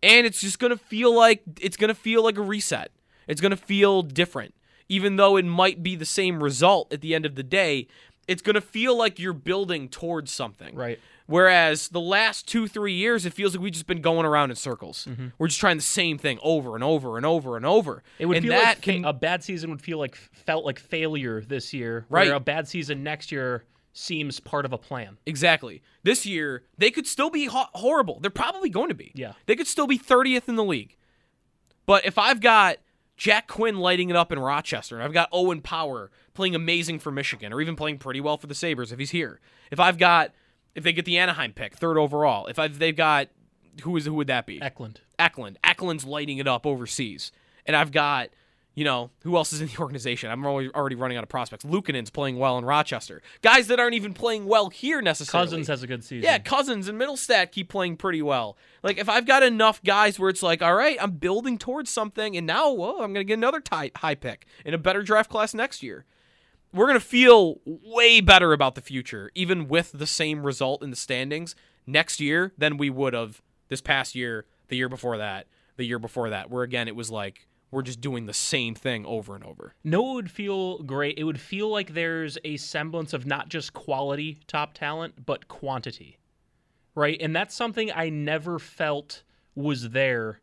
and 0.04 0.26
it's 0.26 0.40
just 0.40 0.58
gonna 0.58 0.76
feel 0.76 1.14
like 1.14 1.42
it's 1.60 1.78
gonna 1.78 1.94
feel 1.94 2.22
like 2.22 2.36
a 2.36 2.42
reset. 2.42 2.90
It's 3.26 3.40
gonna 3.40 3.56
feel 3.56 4.02
different, 4.02 4.54
even 4.88 5.16
though 5.16 5.36
it 5.36 5.46
might 5.46 5.82
be 5.82 5.96
the 5.96 6.04
same 6.04 6.42
result 6.42 6.92
at 6.92 7.00
the 7.00 7.14
end 7.14 7.24
of 7.24 7.36
the 7.36 7.42
day. 7.42 7.88
It's 8.28 8.42
gonna 8.42 8.60
feel 8.60 8.96
like 8.96 9.18
you're 9.18 9.32
building 9.32 9.88
towards 9.88 10.30
something, 10.30 10.74
Right. 10.74 11.00
Whereas 11.26 11.88
the 11.88 12.00
last 12.00 12.46
two, 12.46 12.68
three 12.68 12.92
years, 12.92 13.24
it 13.24 13.32
feels 13.32 13.54
like 13.54 13.62
we've 13.62 13.72
just 13.72 13.86
been 13.86 14.02
going 14.02 14.26
around 14.26 14.50
in 14.50 14.56
circles. 14.56 15.06
Mm-hmm. 15.08 15.28
We're 15.38 15.48
just 15.48 15.58
trying 15.60 15.76
the 15.76 15.82
same 15.82 16.18
thing 16.18 16.38
over 16.42 16.74
and 16.74 16.84
over 16.84 17.16
and 17.16 17.24
over 17.24 17.56
and 17.56 17.64
over. 17.64 18.02
It 18.18 18.26
would 18.26 18.36
and 18.36 18.46
feel 18.46 18.52
that 18.54 18.76
like 18.76 18.82
can 18.82 19.04
a 19.06 19.12
bad 19.12 19.42
season 19.42 19.70
would 19.70 19.80
feel 19.80 19.98
like 19.98 20.16
felt 20.16 20.66
like 20.66 20.78
failure 20.78 21.40
this 21.40 21.72
year. 21.72 22.04
Right. 22.10 22.26
Where 22.26 22.36
a 22.36 22.40
bad 22.40 22.68
season 22.68 23.02
next 23.02 23.32
year 23.32 23.64
seems 23.94 24.38
part 24.38 24.66
of 24.66 24.72
a 24.72 24.78
plan. 24.78 25.16
Exactly. 25.24 25.80
This 26.02 26.26
year, 26.26 26.64
they 26.76 26.90
could 26.90 27.06
still 27.06 27.30
be 27.30 27.46
ho- 27.46 27.68
horrible. 27.72 28.20
They're 28.20 28.30
probably 28.30 28.68
going 28.68 28.88
to 28.88 28.94
be. 28.94 29.12
Yeah. 29.14 29.32
They 29.46 29.56
could 29.56 29.68
still 29.68 29.86
be 29.86 29.98
30th 29.98 30.48
in 30.48 30.56
the 30.56 30.64
league. 30.64 30.96
But 31.86 32.04
if 32.04 32.18
I've 32.18 32.40
got 32.40 32.78
Jack 33.16 33.46
Quinn 33.46 33.78
lighting 33.78 34.10
it 34.10 34.16
up 34.16 34.32
in 34.32 34.38
Rochester, 34.38 34.96
and 34.96 35.04
I've 35.04 35.12
got 35.12 35.28
Owen 35.32 35.60
Power 35.62 36.10
playing 36.34 36.54
amazing 36.54 36.98
for 36.98 37.12
Michigan, 37.12 37.52
or 37.52 37.60
even 37.60 37.76
playing 37.76 37.98
pretty 37.98 38.20
well 38.20 38.36
for 38.36 38.48
the 38.48 38.54
Sabres 38.54 38.90
if 38.90 38.98
he's 38.98 39.10
here. 39.10 39.40
If 39.70 39.78
I've 39.78 39.98
got, 39.98 40.32
if 40.74 40.84
they 40.84 40.92
get 40.92 41.04
the 41.04 41.18
Anaheim 41.18 41.52
pick, 41.52 41.76
third 41.76 41.98
overall, 41.98 42.46
if 42.46 42.58
I've, 42.58 42.78
they've 42.78 42.96
got, 42.96 43.28
who 43.82 43.96
is 43.96 44.06
who 44.06 44.14
would 44.14 44.28
that 44.28 44.46
be? 44.46 44.60
Eklund. 44.62 45.00
Eklund. 45.18 45.58
Eklund's 45.64 46.04
lighting 46.04 46.38
it 46.38 46.46
up 46.46 46.66
overseas. 46.66 47.32
And 47.66 47.74
I've 47.74 47.92
got, 47.92 48.28
you 48.74 48.84
know, 48.84 49.10
who 49.22 49.36
else 49.36 49.52
is 49.52 49.60
in 49.60 49.68
the 49.68 49.78
organization? 49.78 50.30
I'm 50.30 50.44
already 50.44 50.68
already 50.70 50.96
running 50.96 51.16
out 51.16 51.22
of 51.22 51.28
prospects. 51.28 51.64
Luukkonen's 51.64 52.10
playing 52.10 52.38
well 52.38 52.58
in 52.58 52.64
Rochester. 52.64 53.22
Guys 53.40 53.68
that 53.68 53.78
aren't 53.78 53.94
even 53.94 54.12
playing 54.12 54.46
well 54.46 54.68
here 54.68 55.00
necessarily. 55.00 55.46
Cousins 55.46 55.68
has 55.68 55.82
a 55.82 55.86
good 55.86 56.04
season. 56.04 56.24
Yeah, 56.24 56.38
Cousins 56.38 56.88
and 56.88 57.00
Mittelstadt 57.00 57.52
keep 57.52 57.68
playing 57.68 57.96
pretty 57.96 58.20
well. 58.20 58.56
Like 58.82 58.98
if 58.98 59.08
I've 59.08 59.26
got 59.26 59.42
enough 59.42 59.82
guys 59.82 60.18
where 60.18 60.28
it's 60.28 60.42
like, 60.42 60.60
all 60.60 60.74
right, 60.74 60.98
I'm 61.00 61.12
building 61.12 61.56
towards 61.56 61.90
something, 61.90 62.36
and 62.36 62.46
now, 62.46 62.72
whoa, 62.72 63.00
I'm 63.00 63.12
gonna 63.12 63.24
get 63.24 63.34
another 63.38 63.60
tie, 63.60 63.92
high 63.96 64.16
pick 64.16 64.44
in 64.64 64.74
a 64.74 64.78
better 64.78 65.02
draft 65.02 65.30
class 65.30 65.54
next 65.54 65.82
year. 65.82 66.04
We're 66.74 66.88
gonna 66.88 66.98
feel 66.98 67.60
way 67.64 68.20
better 68.20 68.52
about 68.52 68.74
the 68.74 68.80
future, 68.80 69.30
even 69.36 69.68
with 69.68 69.92
the 69.92 70.08
same 70.08 70.44
result 70.44 70.82
in 70.82 70.90
the 70.90 70.96
standings 70.96 71.54
next 71.86 72.20
year 72.20 72.52
than 72.58 72.78
we 72.78 72.90
would 72.90 73.14
have 73.14 73.40
this 73.68 73.80
past 73.80 74.16
year, 74.16 74.44
the 74.66 74.76
year 74.76 74.88
before 74.88 75.16
that, 75.18 75.46
the 75.76 75.84
year 75.84 76.00
before 76.00 76.30
that. 76.30 76.50
Where 76.50 76.64
again, 76.64 76.88
it 76.88 76.96
was 76.96 77.12
like 77.12 77.46
we're 77.70 77.82
just 77.82 78.00
doing 78.00 78.26
the 78.26 78.34
same 78.34 78.74
thing 78.74 79.06
over 79.06 79.36
and 79.36 79.44
over. 79.44 79.74
No, 79.84 80.12
it 80.12 80.14
would 80.14 80.30
feel 80.32 80.78
great. 80.78 81.16
It 81.16 81.22
would 81.22 81.40
feel 81.40 81.68
like 81.68 81.94
there's 81.94 82.38
a 82.44 82.56
semblance 82.56 83.12
of 83.12 83.24
not 83.24 83.48
just 83.48 83.72
quality 83.72 84.40
top 84.48 84.74
talent, 84.74 85.24
but 85.24 85.46
quantity. 85.46 86.18
Right? 86.96 87.18
And 87.20 87.36
that's 87.36 87.54
something 87.54 87.92
I 87.94 88.08
never 88.08 88.58
felt 88.58 89.22
was 89.54 89.90
there 89.90 90.40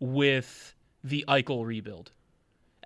with 0.00 0.74
the 1.02 1.24
Eichel 1.26 1.64
rebuild. 1.64 2.12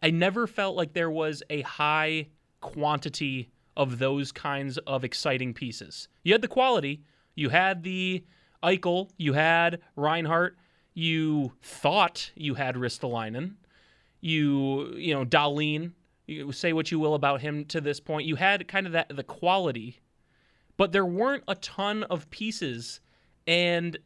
I 0.01 0.11
never 0.11 0.47
felt 0.47 0.77
like 0.77 0.93
there 0.93 1.11
was 1.11 1.43
a 1.51 1.63
high 1.63 2.29
quantity 2.67 3.49
of 3.77 3.99
those 3.99 4.33
kinds 4.33 4.79
of 4.79 5.05
exciting 5.05 5.55
pieces. 5.55 6.09
You 6.25 6.33
had 6.33 6.43
the 6.43 6.49
quality, 6.49 7.03
you 7.35 7.51
had 7.51 7.83
the 7.83 8.25
Eichel, 8.63 9.11
you 9.17 9.35
had 9.35 9.81
Reinhart, 9.95 10.57
you 10.95 11.53
thought 11.63 12.33
you 12.35 12.55
had 12.55 12.75
Ristolainen, 12.75 13.55
you 14.21 14.95
you 14.97 15.15
know 15.15 15.25
Dahlin. 15.25 15.93
You 16.27 16.51
say 16.51 16.73
what 16.73 16.91
you 16.91 16.99
will 16.99 17.15
about 17.15 17.41
him 17.41 17.67
to 17.67 17.81
this 17.81 18.01
point. 18.01 18.27
You 18.27 18.35
had 18.35 18.67
kind 18.67 18.87
of 18.87 18.93
that 18.95 19.15
the 19.15 19.23
quality, 19.23 20.01
but 20.77 20.91
there 20.91 21.07
weren't 21.07 21.45
a 21.47 21.55
ton 21.55 22.03
of 22.05 22.29
pieces, 22.31 23.01
and 23.47 23.97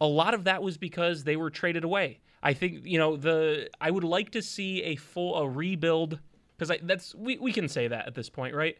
a 0.00 0.06
lot 0.06 0.34
of 0.34 0.44
that 0.44 0.62
was 0.62 0.76
because 0.78 1.22
they 1.22 1.36
were 1.36 1.50
traded 1.50 1.84
away. 1.84 2.18
I 2.42 2.54
think 2.54 2.80
you 2.84 2.98
know 2.98 3.16
the 3.16 3.68
I 3.80 3.90
would 3.90 4.02
like 4.02 4.30
to 4.30 4.42
see 4.42 4.82
a 4.82 4.96
full 4.96 5.36
a 5.36 5.48
rebuild 5.48 6.18
because 6.60 6.76
that's 6.82 7.14
we, 7.14 7.38
we 7.38 7.52
can 7.52 7.68
say 7.68 7.88
that 7.88 8.06
at 8.06 8.14
this 8.14 8.28
point, 8.28 8.54
right? 8.54 8.76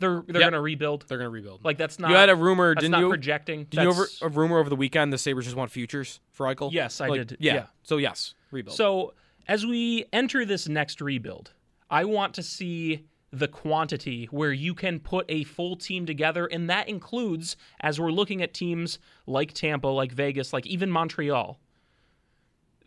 They're 0.00 0.22
they're 0.28 0.40
Yep. 0.42 0.50
gonna 0.52 0.60
rebuild. 0.62 1.04
They're 1.08 1.18
gonna 1.18 1.28
rebuild. 1.30 1.64
Like 1.64 1.76
that's 1.76 1.98
not 1.98 2.10
you 2.10 2.16
had 2.16 2.28
a 2.30 2.36
rumor, 2.36 2.74
that's 2.74 2.82
didn't 2.82 2.92
not 2.92 3.00
you? 3.00 3.08
projecting. 3.08 3.64
Did 3.64 3.82
you 3.82 3.88
over 3.88 4.06
a 4.22 4.28
rumor 4.28 4.58
over 4.58 4.70
the 4.70 4.76
weekend 4.76 5.12
the 5.12 5.18
Sabres 5.18 5.44
just 5.46 5.56
want 5.56 5.70
futures 5.72 6.20
for 6.30 6.46
Eichel? 6.46 6.70
Yes, 6.72 7.00
I 7.00 7.08
Like, 7.08 7.26
did. 7.26 7.36
Yeah. 7.40 7.54
Yeah. 7.54 7.66
So 7.82 7.96
yes, 7.96 8.34
rebuild. 8.52 8.76
So 8.76 9.14
as 9.48 9.66
we 9.66 10.04
enter 10.12 10.44
this 10.44 10.68
next 10.68 11.00
rebuild, 11.00 11.52
I 11.90 12.04
want 12.04 12.34
to 12.34 12.42
see 12.42 13.06
the 13.30 13.48
quantity 13.48 14.26
where 14.30 14.52
you 14.52 14.72
can 14.74 15.00
put 15.00 15.26
a 15.28 15.42
full 15.44 15.74
team 15.76 16.06
together, 16.06 16.46
and 16.46 16.70
that 16.70 16.88
includes, 16.88 17.56
as 17.80 18.00
we're 18.00 18.10
looking 18.10 18.40
at 18.40 18.54
teams 18.54 18.98
like 19.26 19.52
Tampa, 19.52 19.86
like 19.88 20.12
Vegas, 20.12 20.52
like 20.52 20.66
even 20.66 20.90
Montreal, 20.90 21.58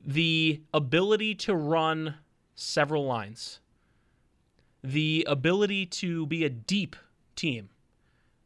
the 0.05 0.61
ability 0.73 1.35
to 1.35 1.55
run 1.55 2.15
several 2.55 3.05
lines, 3.05 3.59
the 4.83 5.25
ability 5.29 5.85
to 5.85 6.25
be 6.25 6.43
a 6.43 6.50
deep 6.50 6.95
team. 7.35 7.69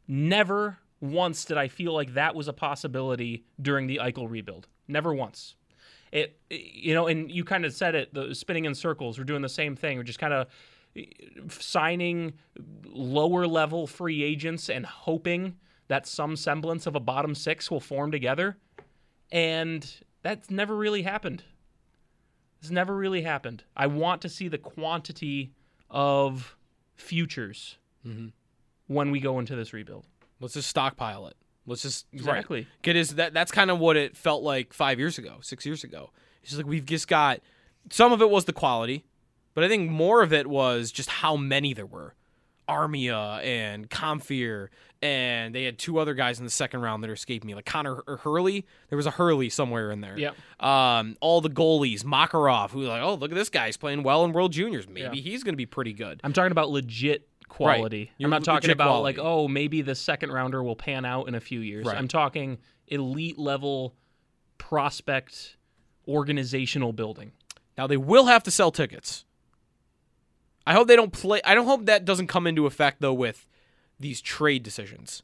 Never 0.06 0.78
once 1.00 1.44
did 1.44 1.56
I 1.56 1.68
feel 1.68 1.92
like 1.92 2.14
that 2.14 2.34
was 2.34 2.48
a 2.48 2.52
possibility 2.52 3.44
during 3.60 3.86
the 3.86 4.00
Eichel 4.02 4.30
rebuild. 4.30 4.68
Never 4.88 5.14
once. 5.14 5.54
It 6.12 6.38
you 6.48 6.94
know 6.94 7.08
and 7.08 7.30
you 7.30 7.44
kind 7.44 7.64
of 7.64 7.72
said 7.72 7.94
it 7.94 8.14
the 8.14 8.34
spinning 8.34 8.64
in 8.64 8.74
circles 8.74 9.18
we're 9.18 9.24
doing 9.24 9.42
the 9.42 9.48
same 9.48 9.74
thing. 9.74 9.98
We're 9.98 10.04
just 10.04 10.18
kind 10.18 10.32
of 10.32 10.46
uh, 10.96 11.02
signing 11.48 12.34
lower 12.84 13.46
level 13.46 13.86
free 13.86 14.22
agents 14.22 14.70
and 14.70 14.86
hoping 14.86 15.56
that 15.88 16.06
some 16.06 16.36
semblance 16.36 16.86
of 16.86 16.94
a 16.94 17.00
bottom 17.00 17.34
six 17.34 17.70
will 17.70 17.80
form 17.80 18.10
together. 18.10 18.56
And 19.30 19.88
that's 20.22 20.50
never 20.50 20.76
really 20.76 21.02
happened. 21.02 21.44
It's 22.60 22.70
never 22.70 22.96
really 22.96 23.22
happened. 23.22 23.64
I 23.76 23.86
want 23.86 24.22
to 24.22 24.28
see 24.28 24.48
the 24.48 24.58
quantity 24.58 25.52
of 25.90 26.56
futures 26.94 27.78
mm-hmm. 28.06 28.28
when 28.86 29.10
we 29.10 29.20
go 29.20 29.38
into 29.38 29.54
this 29.54 29.72
rebuild 29.72 30.06
Let's 30.40 30.54
just 30.54 30.68
stockpile 30.68 31.26
it. 31.28 31.36
Let's 31.66 31.82
just 31.82 32.06
right. 32.12 32.20
Exactly. 32.20 32.66
get 32.82 32.96
his. 32.96 33.16
That 33.16 33.34
that's 33.34 33.50
kind 33.50 33.70
of 33.70 33.78
what 33.78 33.96
it 33.96 34.16
felt 34.16 34.42
like 34.42 34.72
five 34.72 34.98
years 34.98 35.18
ago, 35.18 35.38
six 35.40 35.66
years 35.66 35.82
ago. 35.82 36.10
It's 36.42 36.50
just 36.50 36.58
like 36.58 36.66
we've 36.66 36.84
just 36.84 37.08
got. 37.08 37.40
Some 37.90 38.12
of 38.12 38.20
it 38.20 38.30
was 38.30 38.44
the 38.44 38.52
quality, 38.52 39.04
but 39.54 39.64
I 39.64 39.68
think 39.68 39.90
more 39.90 40.22
of 40.22 40.32
it 40.32 40.46
was 40.46 40.90
just 40.92 41.08
how 41.08 41.36
many 41.36 41.72
there 41.72 41.86
were. 41.86 42.14
Armia 42.68 43.44
and 43.44 43.88
Compher, 43.88 44.68
and 45.02 45.54
they 45.54 45.64
had 45.64 45.78
two 45.78 45.98
other 45.98 46.14
guys 46.14 46.38
in 46.38 46.44
the 46.44 46.50
second 46.50 46.80
round 46.80 47.02
that 47.04 47.10
escaped 47.10 47.44
me, 47.44 47.54
like 47.54 47.64
Connor 47.66 48.02
Hur- 48.06 48.16
Hurley. 48.18 48.66
There 48.88 48.96
was 48.96 49.06
a 49.06 49.10
Hurley 49.12 49.48
somewhere 49.50 49.90
in 49.92 50.00
there. 50.00 50.18
Yep. 50.18 50.34
Um, 50.60 51.16
all 51.20 51.40
the 51.40 51.50
goalies, 51.50 52.02
Makarov, 52.02 52.70
who 52.70 52.82
like, 52.82 53.02
oh 53.02 53.14
look 53.14 53.30
at 53.30 53.36
this 53.36 53.48
guy, 53.50 53.66
he's 53.66 53.76
playing 53.76 54.02
well 54.02 54.24
in 54.24 54.32
World 54.32 54.52
Juniors. 54.52 54.88
Maybe 54.88 55.18
Yeah. 55.18 55.22
he's 55.22 55.44
going 55.44 55.52
to 55.52 55.56
be 55.58 55.66
pretty 55.66 55.92
good. 55.92 56.20
I'm 56.24 56.32
talking 56.32 56.52
about 56.52 56.70
legit 56.70 57.28
quality. 57.48 58.10
You're 58.18 58.26
I'm 58.26 58.30
not 58.30 58.42
talking 58.44 58.70
about 58.70 58.88
quality. 58.88 59.18
like, 59.18 59.24
oh, 59.26 59.46
maybe 59.46 59.82
the 59.82 59.94
second 59.94 60.32
rounder 60.32 60.62
will 60.62 60.74
pan 60.76 61.04
out 61.04 61.28
in 61.28 61.34
a 61.36 61.40
few 61.40 61.60
years. 61.60 61.86
Right. 61.86 61.96
I'm 61.96 62.08
talking 62.08 62.58
elite 62.88 63.38
level 63.38 63.94
prospect 64.58 65.56
organizational 66.08 66.92
building. 66.92 67.32
Now 67.78 67.86
they 67.86 67.96
will 67.96 68.26
have 68.26 68.42
to 68.44 68.50
sell 68.50 68.70
tickets. 68.70 69.24
I 70.66 70.74
hope 70.74 70.88
they 70.88 70.96
don't 70.96 71.12
play. 71.12 71.40
I 71.44 71.54
don't 71.54 71.66
hope 71.66 71.86
that 71.86 72.04
doesn't 72.04 72.26
come 72.26 72.46
into 72.46 72.66
effect 72.66 73.00
though 73.00 73.14
with 73.14 73.46
these 74.00 74.20
trade 74.20 74.62
decisions. 74.62 75.22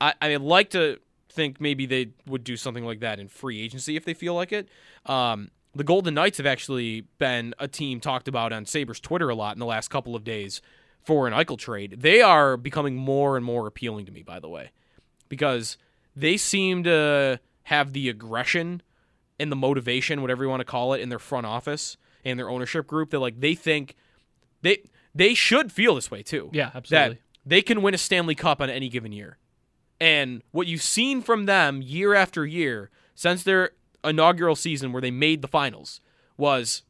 I 0.00 0.14
I'd 0.20 0.40
like 0.40 0.70
to 0.70 0.98
think 1.28 1.60
maybe 1.60 1.86
they 1.86 2.10
would 2.26 2.44
do 2.44 2.56
something 2.56 2.84
like 2.84 3.00
that 3.00 3.18
in 3.18 3.28
free 3.28 3.60
agency 3.60 3.96
if 3.96 4.04
they 4.04 4.14
feel 4.14 4.34
like 4.34 4.52
it. 4.52 4.68
Um, 5.06 5.50
the 5.74 5.84
Golden 5.84 6.14
Knights 6.14 6.36
have 6.36 6.46
actually 6.46 7.06
been 7.18 7.54
a 7.58 7.66
team 7.66 8.00
talked 8.00 8.28
about 8.28 8.52
on 8.52 8.66
Sabres 8.66 9.00
Twitter 9.00 9.30
a 9.30 9.34
lot 9.34 9.56
in 9.56 9.58
the 9.58 9.66
last 9.66 9.88
couple 9.88 10.14
of 10.14 10.24
days 10.24 10.60
for 11.02 11.26
an 11.26 11.32
Eichel 11.32 11.58
trade. 11.58 11.96
They 12.00 12.20
are 12.20 12.58
becoming 12.58 12.96
more 12.96 13.36
and 13.36 13.44
more 13.44 13.66
appealing 13.66 14.04
to 14.06 14.12
me, 14.12 14.22
by 14.22 14.38
the 14.38 14.48
way, 14.48 14.70
because 15.30 15.78
they 16.14 16.36
seem 16.36 16.84
to 16.84 17.40
have 17.64 17.94
the 17.94 18.10
aggression 18.10 18.82
and 19.40 19.50
the 19.50 19.56
motivation, 19.56 20.20
whatever 20.20 20.44
you 20.44 20.50
want 20.50 20.60
to 20.60 20.64
call 20.64 20.92
it, 20.92 21.00
in 21.00 21.08
their 21.08 21.18
front 21.18 21.46
office 21.46 21.96
and 22.24 22.38
their 22.38 22.50
ownership 22.50 22.86
group 22.86 23.10
that 23.10 23.18
like 23.18 23.40
they 23.40 23.54
think 23.54 23.96
they 24.62 24.82
they 25.14 25.34
should 25.34 25.70
feel 25.70 25.94
this 25.94 26.10
way 26.10 26.22
too. 26.22 26.50
Yeah, 26.52 26.70
absolutely. 26.74 27.18
they 27.44 27.62
can 27.62 27.82
win 27.82 27.94
a 27.94 27.98
Stanley 27.98 28.34
Cup 28.34 28.60
on 28.60 28.70
any 28.70 28.88
given 28.88 29.12
year. 29.12 29.38
And 30.00 30.42
what 30.50 30.66
you've 30.66 30.82
seen 30.82 31.22
from 31.22 31.46
them 31.46 31.80
year 31.82 32.14
after 32.14 32.44
year 32.44 32.90
since 33.14 33.42
their 33.44 33.70
inaugural 34.02 34.56
season 34.56 34.92
where 34.92 35.02
they 35.02 35.10
made 35.10 35.42
the 35.42 35.48
finals 35.48 36.00
was 36.36 36.82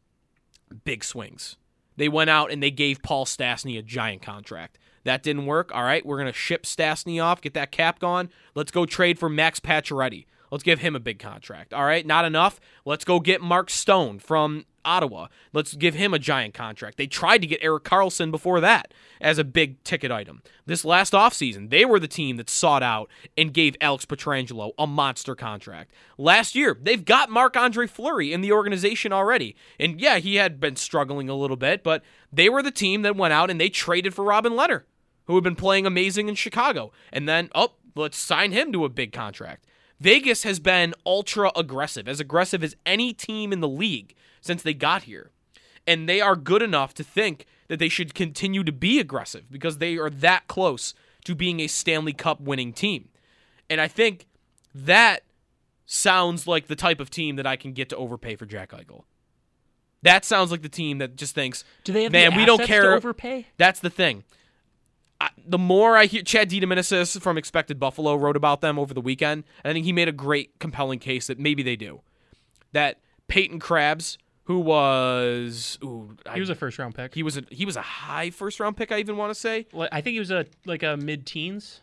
big 0.85 1.05
swings. 1.05 1.57
They 1.97 2.09
went 2.09 2.31
out 2.31 2.51
and 2.51 2.63
they 2.63 2.71
gave 2.71 3.03
Paul 3.03 3.27
Stastny 3.27 3.79
a 3.79 3.83
giant 3.83 4.23
contract. 4.23 4.79
That 5.05 5.23
didn't 5.23 5.47
work. 5.47 5.71
All 5.75 5.83
right, 5.83 6.07
we're 6.07 6.17
going 6.17 6.33
to 6.33 6.33
ship 6.33 6.63
Stastny 6.63 7.23
off, 7.23 7.41
get 7.43 7.55
that 7.55 7.73
cap 7.73 7.99
gone. 7.99 8.31
Let's 8.55 8.71
go 8.71 8.87
trade 8.87 9.19
for 9.19 9.29
Max 9.29 9.61
Pacioretty. 9.61 10.27
Let's 10.51 10.65
give 10.65 10.79
him 10.79 10.95
a 10.95 11.01
big 11.01 11.19
contract. 11.19 11.75
All 11.75 11.85
right, 11.85 12.07
not 12.07 12.25
enough. 12.25 12.61
Let's 12.85 13.05
go 13.05 13.21
get 13.21 13.41
Mark 13.41 13.69
Stone 13.69 14.21
from 14.21 14.65
Ottawa. 14.85 15.29
Let's 15.53 15.75
give 15.75 15.95
him 15.95 16.15
a 16.15 16.19
giant 16.19 16.55
contract. 16.55 16.97
They 16.99 17.07
tried 17.07 17.39
to 17.39 17.47
get 17.47 17.63
Erik 17.63 17.85
Karlsson 17.85 18.31
before 18.31 18.61
that 18.61 18.93
as 19.21 19.39
a 19.39 19.45
big 19.45 19.83
ticket 19.85 20.11
item. 20.11 20.43
This 20.67 20.85
last 20.85 21.13
offseason, 21.13 21.71
they 21.71 21.85
were 21.85 21.99
the 21.99 22.09
team 22.09 22.37
that 22.37 22.51
sought 22.51 22.83
out 22.83 23.09
and 23.37 23.53
gave 23.53 23.77
Alex 23.81 24.05
Pietrangelo 24.05 24.73
a 24.79 24.87
monster 24.87 25.35
contract. 25.35 25.93
Last 26.19 26.55
year, 26.55 26.77
they've 26.81 27.05
got 27.05 27.31
Marc 27.31 27.57
Andre 27.57 27.87
Fleury 27.87 28.33
in 28.33 28.41
the 28.41 28.53
organization 28.53 29.13
already. 29.13 29.57
And 29.79 30.01
yeah, 30.01 30.19
he 30.19 30.37
had 30.37 30.61
been 30.61 30.77
struggling 30.77 31.29
a 31.29 31.35
little 31.35 31.57
bit, 31.57 31.83
but 31.83 32.03
they 32.33 32.49
were 32.49 32.63
the 32.63 32.71
team 32.71 33.03
that 33.03 33.17
went 33.17 33.33
out 33.33 33.51
and 33.51 33.61
they 33.61 33.69
traded 33.69 34.15
for 34.15 34.25
Robin 34.25 34.53
Lehner, 34.53 34.83
who 35.27 35.35
had 35.35 35.45
been 35.45 35.57
playing 35.57 35.87
amazing 35.87 36.29
in 36.29 36.35
Chicago. 36.35 36.93
And 37.13 37.29
then, 37.29 37.51
oh, 37.55 37.75
let's 37.95 38.19
sign 38.19 38.53
him 38.53 38.73
to 38.73 38.85
a 38.85 38.89
big 38.89 39.13
contract. 39.13 39.67
Vegas 40.03 40.43
has 40.43 40.59
been 40.59 40.95
ultra 41.07 41.53
aggressive, 41.55 42.09
as 42.09 42.19
aggressive 42.19 42.65
as 42.65 42.75
any 42.85 43.13
team 43.13 43.53
in 43.53 43.61
the 43.61 43.69
league 43.69 44.15
since 44.41 44.61
they 44.63 44.75
got 44.75 45.05
here. 45.05 45.31
And 45.87 46.09
they 46.09 46.21
are 46.21 46.35
good 46.35 46.61
enough 46.61 46.93
to 46.95 47.05
think 47.05 47.47
that 47.69 47.79
they 47.79 47.89
should 47.89 48.13
continue 48.13 48.65
to 48.65 48.73
be 48.73 48.99
aggressive 48.99 49.45
because 49.51 49.79
they 49.79 49.97
are 49.99 50.11
that 50.11 50.49
close 50.49 50.93
to 51.25 51.35
being 51.37 51.61
a 51.61 51.69
Stanley 51.69 52.13
Cup 52.13 52.41
winning 52.41 52.73
team. 52.73 53.11
And 53.71 53.81
I 53.81 53.87
think 53.87 54.27
that 54.75 55.23
sounds 55.87 56.47
like 56.49 56.67
the 56.67 56.77
type 56.77 56.99
of 56.99 57.09
team 57.09 57.37
that 57.37 57.47
I 57.47 57.55
can 57.57 57.73
get 57.73 57.89
to 57.91 57.97
overpay 57.97 58.35
for 58.37 58.45
Jack 58.47 58.71
Eichel. 58.73 59.05
That 60.03 60.25
sounds 60.25 60.51
like 60.51 60.63
the 60.63 60.69
team 60.69 60.99
that 60.99 61.15
just 61.15 61.35
thinks, 61.35 61.65
Do 61.85 61.93
they 61.93 62.03
have 62.03 62.13
man, 62.13 62.33
the 62.33 62.39
we 62.39 62.45
don't 62.45 62.65
care. 62.65 62.83
to 62.91 62.97
overpay? 62.97 63.47
That's 63.57 63.79
the 63.79 63.91
thing. 63.91 64.25
I, 65.23 65.31
the 65.47 65.59
more 65.59 65.97
I 65.97 66.07
hear, 66.07 66.23
Chad 66.23 66.51
DiDomenico 66.51 67.21
from 67.21 67.39
Expected 67.39 67.79
Buffalo 67.79 68.17
wrote 68.17 68.37
about 68.37 68.61
them 68.61 68.77
over 68.79 68.93
the 68.93 69.01
weekend. 69.01 69.45
I 69.65 69.73
think 69.73 69.85
he 69.85 69.93
made 69.93 70.09
a 70.09 70.13
great, 70.13 70.59
compelling 70.59 70.99
case 70.99 71.29
that 71.29 71.39
maybe 71.39 71.63
they 71.63 71.77
do. 71.77 72.01
That 72.73 72.99
Peyton 73.29 73.61
Krebs, 73.61 74.19
who 74.45 74.59
was, 74.59 75.79
ooh, 75.85 76.17
I- 76.27 76.35
He 76.35 76.41
was 76.41 76.51
a 76.51 76.55
first 76.57 76.79
round 76.79 76.95
pick. 76.97 77.15
he 77.15 77.23
was 77.23 77.37
a 77.37 77.45
he 77.51 77.65
was 77.65 77.77
a 77.77 77.83
high 77.83 78.31
first 78.31 78.59
round 78.59 78.77
pick. 78.77 78.91
I 78.91 78.99
even 78.99 79.17
want 79.17 79.31
to 79.31 79.39
say. 79.39 79.67
I 79.93 80.01
think 80.01 80.15
he 80.15 80.19
was 80.19 80.31
a 80.33 80.47
like 80.67 80.83
a 80.83 80.97
mid 80.97 81.25
teens. 81.27 81.83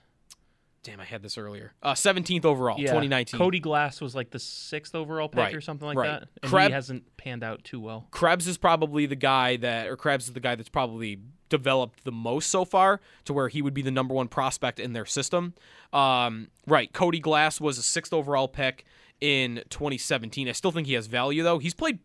Damn, 0.83 0.99
I 0.99 1.05
had 1.05 1.21
this 1.21 1.37
earlier. 1.37 1.73
Uh, 1.83 1.91
17th 1.93 2.45
overall, 2.45 2.77
2019. 2.77 3.37
Cody 3.37 3.59
Glass 3.59 3.99
was 3.99 4.15
like 4.15 4.31
the 4.31 4.39
sixth 4.39 4.95
overall 4.95 5.27
pick 5.27 5.37
Right, 5.39 5.53
or 5.53 5.59
something 5.59 5.85
like 5.85 5.97
right. 5.97 6.21
that. 6.41 6.51
And 6.53 6.63
he 6.67 6.71
hasn't 6.71 7.17
panned 7.17 7.43
out 7.43 7.65
too 7.65 7.81
well. 7.81 8.07
Krebs 8.11 8.47
is 8.47 8.57
probably 8.57 9.05
the 9.05 9.17
guy 9.17 9.57
that, 9.57 9.87
or 9.87 9.97
Krebs 9.97 10.27
is 10.29 10.33
the 10.33 10.39
guy 10.39 10.55
that's 10.55 10.69
probably 10.69 11.19
developed 11.49 12.03
the 12.03 12.11
most 12.11 12.49
so 12.49 12.65
far 12.65 13.01
to 13.25 13.33
where 13.33 13.49
he 13.49 13.61
would 13.61 13.73
be 13.73 13.81
the 13.81 13.91
number 13.91 14.13
one 14.13 14.27
prospect 14.27 14.79
in 14.79 14.93
their 14.93 15.05
system. 15.05 15.53
Um, 15.91 16.49
right. 16.67 16.91
Cody 16.93 17.19
Glass 17.19 17.59
was 17.59 17.77
a 17.77 17.83
sixth 17.83 18.13
overall 18.13 18.47
pick 18.47 18.85
in 19.19 19.63
2017. 19.69 20.47
I 20.47 20.51
still 20.53 20.71
think 20.71 20.87
he 20.87 20.93
has 20.93 21.07
value 21.07 21.43
though. 21.43 21.59
He's 21.59 21.73
played, 21.73 21.99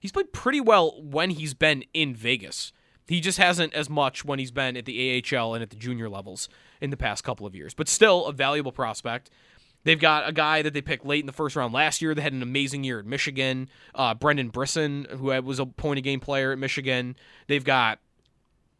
he's 0.00 0.12
played 0.12 0.32
pretty 0.32 0.60
well 0.60 1.00
when 1.02 1.30
he's 1.30 1.54
been 1.54 1.84
in 1.94 2.14
Vegas. 2.14 2.72
He 3.06 3.20
just 3.20 3.38
hasn't 3.38 3.74
as 3.74 3.90
much 3.90 4.24
when 4.24 4.38
he's 4.38 4.50
been 4.50 4.76
at 4.76 4.86
the 4.86 5.22
AHL 5.32 5.54
and 5.54 5.62
at 5.62 5.70
the 5.70 5.76
junior 5.76 6.08
levels 6.08 6.48
in 6.80 6.90
the 6.90 6.96
past 6.96 7.24
couple 7.24 7.46
of 7.46 7.54
years, 7.54 7.74
but 7.74 7.88
still 7.88 8.26
a 8.26 8.32
valuable 8.32 8.72
prospect. 8.72 9.30
They've 9.84 9.98
got 9.98 10.28
a 10.28 10.32
guy 10.32 10.62
that 10.62 10.74
they 10.74 10.80
picked 10.80 11.04
late 11.04 11.20
in 11.20 11.26
the 11.26 11.32
first 11.32 11.56
round 11.56 11.74
last 11.74 12.00
year 12.00 12.14
that 12.14 12.22
had 12.22 12.32
an 12.32 12.42
amazing 12.42 12.84
year 12.84 13.00
at 13.00 13.06
Michigan. 13.06 13.68
Uh, 13.94 14.14
Brendan 14.14 14.48
Brisson, 14.48 15.06
who 15.10 15.26
was 15.42 15.58
a 15.58 15.66
point 15.66 15.98
a 15.98 16.02
game 16.02 16.20
player 16.20 16.52
at 16.52 16.58
Michigan. 16.58 17.16
They've 17.48 17.64
got 17.64 17.98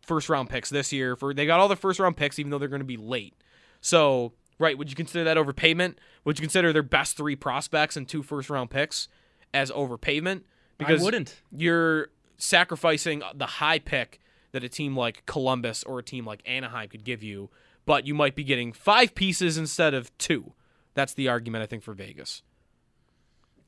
first 0.03 0.29
round 0.29 0.51
picks 0.51 0.71
this 0.71 0.93
year. 0.93 1.17
For 1.17 1.35
they 1.35 1.47
got 1.47 1.61
all 1.61 1.69
the 1.69 1.77
first 1.77 1.99
round 2.01 2.17
picks, 2.17 2.38
even 2.38 2.51
though 2.51 2.59
they're 2.59 2.69
going 2.69 2.81
to 2.81 2.85
be 2.85 2.97
late. 2.97 3.35
So, 3.81 4.33
right, 4.59 4.77
would 4.77 4.91
you 4.91 4.97
consider 4.97 5.25
that 5.25 5.37
overpayment? 5.37 5.97
Would 6.25 6.38
you 6.38 6.43
consider 6.43 6.73
their 6.73 6.83
best 6.83 7.17
three 7.17 7.37
prospects 7.37 7.97
and 7.97 8.09
two 8.09 8.23
first 8.23 8.51
round 8.51 8.71
picks 8.71 9.09
as 9.53 9.71
overpayment? 9.71 10.43
Because 10.79 11.01
I 11.01 11.05
wouldn't. 11.05 11.41
You're 11.51 12.09
sacrificing 12.37 13.23
the 13.35 13.47
high 13.47 13.79
pick 13.79 14.21
that 14.53 14.65
a 14.65 14.69
team 14.69 14.97
like 14.97 15.25
Columbus 15.27 15.83
or 15.85 15.99
a 15.99 16.03
team 16.03 16.27
like 16.27 16.43
Anaheim 16.45 16.88
could 16.88 17.05
give 17.05 17.23
you, 17.23 17.51
but 17.87 18.07
you 18.07 18.15
might 18.15 18.35
be 18.35 18.45
getting 18.45 18.73
five 18.73 19.15
pieces 19.15 19.57
instead 19.59 19.95
of 19.95 20.17
two. 20.19 20.53
That's 20.95 21.15
the 21.15 21.29
argument 21.29 21.62
I 21.62 21.67
think 21.67 21.83
for 21.83 21.95
Vegas. 21.95 22.43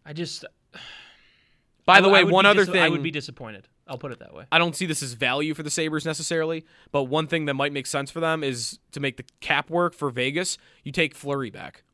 I 0.05 0.12
just. 0.12 0.44
By 1.87 2.01
the 2.01 2.09
w- 2.09 2.25
way, 2.25 2.29
I 2.29 2.33
one 2.33 2.47
other 2.47 2.64
dis- 2.64 2.73
thing 2.73 2.83
I 2.83 2.88
would 2.88 3.03
be 3.03 3.11
disappointed. 3.11 3.68
I'll 3.87 3.99
put 3.99 4.12
it 4.12 4.18
that 4.20 4.33
way. 4.33 4.47
I 4.51 4.59
don't 4.59 4.75
see 4.75 4.87
this 4.87 5.03
as 5.03 5.12
value 5.12 5.53
for 5.55 5.62
the 5.62 5.70
Sabres 5.70 6.07
necessarily, 6.07 6.64
but 6.90 7.05
one 7.05 7.27
thing 7.27 7.44
that 7.47 7.55
might 7.55 7.73
make 7.73 7.87
sense 7.87 8.11
for 8.11 8.20
them 8.20 8.42
is 8.42 8.79
to 8.92 9.01
make 9.01 9.16
the 9.18 9.25
cap 9.40 9.68
work 9.68 9.94
for 9.94 10.11
Vegas, 10.11 10.57
you 10.85 10.92
take 10.92 11.14
Fleury 11.14 11.51
back. 11.51 11.85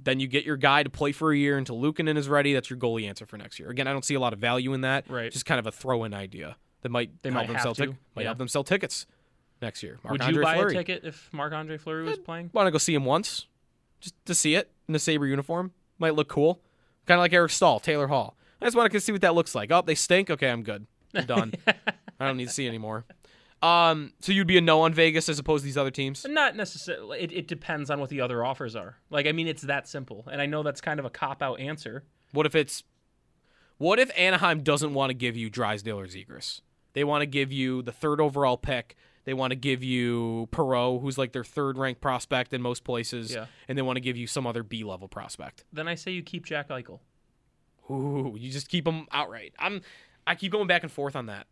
Then 0.00 0.20
you 0.20 0.28
get 0.28 0.44
your 0.44 0.56
guy 0.56 0.82
to 0.82 0.90
play 0.90 1.12
for 1.12 1.32
a 1.32 1.36
year 1.36 1.58
until 1.58 1.80
Luukkonen 1.80 2.16
is 2.16 2.28
ready. 2.28 2.54
That's 2.54 2.70
your 2.70 2.78
goalie 2.78 3.08
answer 3.08 3.26
for 3.26 3.36
next 3.36 3.58
year. 3.58 3.68
Again, 3.68 3.88
I 3.88 3.92
don't 3.92 4.04
see 4.04 4.14
a 4.14 4.20
lot 4.20 4.32
of 4.32 4.38
value 4.38 4.72
in 4.72 4.82
that. 4.82 5.04
Right. 5.08 5.30
Just 5.30 5.44
kind 5.44 5.58
of 5.58 5.66
a 5.66 5.72
throw-in 5.72 6.14
idea 6.14 6.56
that 6.82 6.88
might 6.88 7.10
They 7.22 7.30
might 7.30 7.46
them 7.46 7.56
have 7.56 7.62
sell 7.62 7.74
tic- 7.74 7.90
might 8.14 8.22
yeah. 8.22 8.28
help 8.28 8.38
them 8.38 8.48
sell 8.48 8.62
tickets 8.64 9.06
next 9.60 9.82
year. 9.82 9.98
Would 10.08 10.24
you 10.24 10.40
buy 10.40 10.54
Fleury. 10.54 10.74
a 10.74 10.78
ticket 10.78 11.04
if 11.04 11.28
Marc 11.32 11.52
Andre 11.52 11.78
Fleury 11.78 12.04
was 12.04 12.18
eh, 12.18 12.22
playing? 12.24 12.50
Want 12.52 12.66
to 12.68 12.70
go 12.70 12.78
see 12.78 12.94
him 12.94 13.04
once, 13.04 13.46
just 14.00 14.14
to 14.26 14.34
see 14.34 14.54
it 14.54 14.70
in 14.86 14.92
the 14.92 15.00
Sabre 15.00 15.26
uniform. 15.26 15.72
Might 15.98 16.14
look 16.14 16.28
cool. 16.28 16.60
Kind 17.06 17.18
of 17.18 17.22
like 17.22 17.32
Eric 17.32 17.50
Staal, 17.50 17.80
Taylor 17.80 18.06
Hall. 18.06 18.36
I 18.60 18.64
just 18.66 18.76
want 18.76 18.90
to 18.92 19.00
see 19.00 19.12
what 19.12 19.20
that 19.22 19.34
looks 19.34 19.54
like. 19.54 19.70
Oh, 19.70 19.82
they 19.82 19.94
stink. 19.94 20.30
Okay, 20.30 20.50
I'm 20.50 20.62
good. 20.62 20.86
I'm 21.14 21.26
done. 21.26 21.54
I 22.20 22.26
don't 22.26 22.36
need 22.36 22.48
to 22.48 22.52
see 22.54 22.66
anymore. 22.66 23.04
Um, 23.62 24.12
so 24.20 24.30
you'd 24.32 24.46
be 24.46 24.58
a 24.58 24.60
no 24.60 24.82
on 24.82 24.92
Vegas 24.94 25.28
as 25.28 25.38
opposed 25.38 25.62
to 25.62 25.66
these 25.66 25.76
other 25.76 25.90
teams. 25.90 26.24
Not 26.28 26.54
necessarily. 26.56 27.20
It, 27.20 27.32
it 27.32 27.48
depends 27.48 27.90
on 27.90 27.98
what 28.00 28.08
the 28.10 28.20
other 28.20 28.44
offers 28.44 28.76
are. 28.76 28.96
Like, 29.10 29.26
I 29.26 29.32
mean, 29.32 29.48
it's 29.48 29.62
that 29.62 29.88
simple. 29.88 30.24
And 30.30 30.40
I 30.40 30.46
know 30.46 30.62
that's 30.62 30.80
kind 30.80 31.00
of 31.00 31.06
a 31.06 31.10
cop 31.10 31.42
out 31.42 31.58
answer. 31.60 32.04
What 32.32 32.46
if 32.46 32.54
it's, 32.54 32.84
what 33.78 33.98
if 33.98 34.10
Anaheim 34.16 34.62
doesn't 34.62 34.94
want 34.94 35.10
to 35.10 35.14
give 35.14 35.36
you 35.36 35.50
Drysdale 35.50 35.98
or 35.98 36.06
Zegras? 36.06 36.60
They 36.92 37.04
want 37.04 37.22
to 37.22 37.26
give 37.26 37.52
you 37.52 37.82
the 37.82 37.92
third 37.92 38.20
overall 38.20 38.56
pick. 38.56 38.96
They 39.24 39.34
want 39.34 39.50
to 39.50 39.56
give 39.56 39.82
you 39.84 40.48
Perreault, 40.52 41.02
who's 41.02 41.18
like 41.18 41.32
their 41.32 41.44
third 41.44 41.76
ranked 41.78 42.00
prospect 42.00 42.52
in 42.54 42.62
most 42.62 42.82
places, 42.84 43.34
Yeah. 43.34 43.46
and 43.68 43.76
they 43.76 43.82
want 43.82 43.96
to 43.96 44.00
give 44.00 44.16
you 44.16 44.26
some 44.26 44.46
other 44.46 44.62
B 44.62 44.84
level 44.84 45.06
prospect. 45.08 45.64
Then 45.72 45.86
I 45.86 45.96
say 45.96 46.12
you 46.12 46.22
keep 46.22 46.46
Jack 46.46 46.68
Eichel. 46.70 47.00
Ooh, 47.90 48.36
you 48.38 48.50
just 48.50 48.68
keep 48.68 48.84
them 48.84 49.06
outright. 49.12 49.54
I'm, 49.58 49.82
I 50.26 50.34
keep 50.34 50.52
going 50.52 50.66
back 50.66 50.82
and 50.82 50.92
forth 50.92 51.16
on 51.16 51.26
that. 51.26 51.46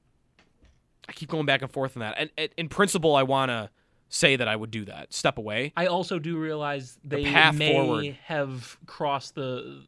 I 1.09 1.12
keep 1.12 1.29
going 1.29 1.46
back 1.46 1.62
and 1.62 1.70
forth 1.70 1.96
on 1.96 2.01
that. 2.01 2.16
And, 2.18 2.31
and 2.37 2.51
in 2.57 2.68
principle, 2.68 3.14
I 3.14 3.22
want 3.22 3.51
to 3.51 3.70
say 4.09 4.37
that 4.37 4.49
I 4.49 4.57
would 4.57 4.70
do 4.70 4.85
that. 4.87 5.12
Step 5.12 5.38
away. 5.38 5.72
I 5.77 5.87
also 5.87 6.18
do 6.18 6.37
realize 6.37 6.99
they 7.05 7.25
path 7.25 7.55
may 7.55 7.72
forward. 7.72 8.18
have 8.25 8.77
crossed 8.87 9.35
the, 9.35 9.83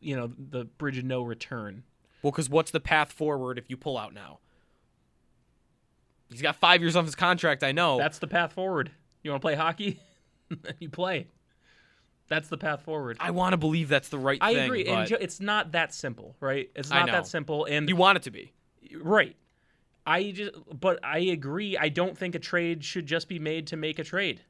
you 0.00 0.16
know, 0.16 0.30
the 0.50 0.64
bridge 0.64 0.98
of 0.98 1.04
no 1.04 1.22
return. 1.22 1.82
Well, 2.22 2.32
because 2.32 2.50
what's 2.50 2.70
the 2.70 2.80
path 2.80 3.12
forward 3.12 3.58
if 3.58 3.70
you 3.70 3.76
pull 3.76 3.96
out 3.96 4.12
now? 4.12 4.40
He's 6.30 6.42
got 6.42 6.56
five 6.56 6.82
years 6.82 6.96
off 6.96 7.06
his 7.06 7.14
contract. 7.14 7.62
I 7.62 7.72
know. 7.72 7.98
That's 7.98 8.18
the 8.18 8.26
path 8.26 8.52
forward. 8.52 8.90
You 9.22 9.30
want 9.30 9.40
to 9.40 9.44
play 9.44 9.54
hockey? 9.54 10.00
you 10.78 10.90
play. 10.90 11.28
That's 12.28 12.48
the 12.48 12.58
path 12.58 12.82
forward. 12.82 13.16
I 13.20 13.30
want 13.30 13.54
to 13.54 13.56
believe 13.56 13.88
that's 13.88 14.10
the 14.10 14.18
right 14.18 14.38
I 14.40 14.52
thing. 14.52 14.62
I 14.62 14.64
agree. 14.66 14.84
but 14.84 15.12
And 15.12 15.22
it's 15.22 15.40
not 15.40 15.72
that 15.72 15.94
simple, 15.94 16.36
right? 16.40 16.70
It's 16.74 16.90
not 16.90 17.06
that 17.06 17.26
simple. 17.26 17.64
And 17.64 17.88
you 17.88 17.96
want 17.96 18.16
it 18.16 18.22
to 18.24 18.30
be. 18.30 18.52
right. 19.00 19.36
I 20.06 20.30
just, 20.30 20.52
but 20.80 20.98
I 21.04 21.18
agree. 21.18 21.76
I 21.76 21.90
don't 21.90 22.16
think 22.16 22.34
a 22.34 22.38
trade 22.38 22.82
should 22.82 23.06
just 23.06 23.28
be 23.28 23.38
made 23.38 23.66
to 23.68 23.76
make 23.76 23.98
a 23.98 24.04
trade. 24.04 24.40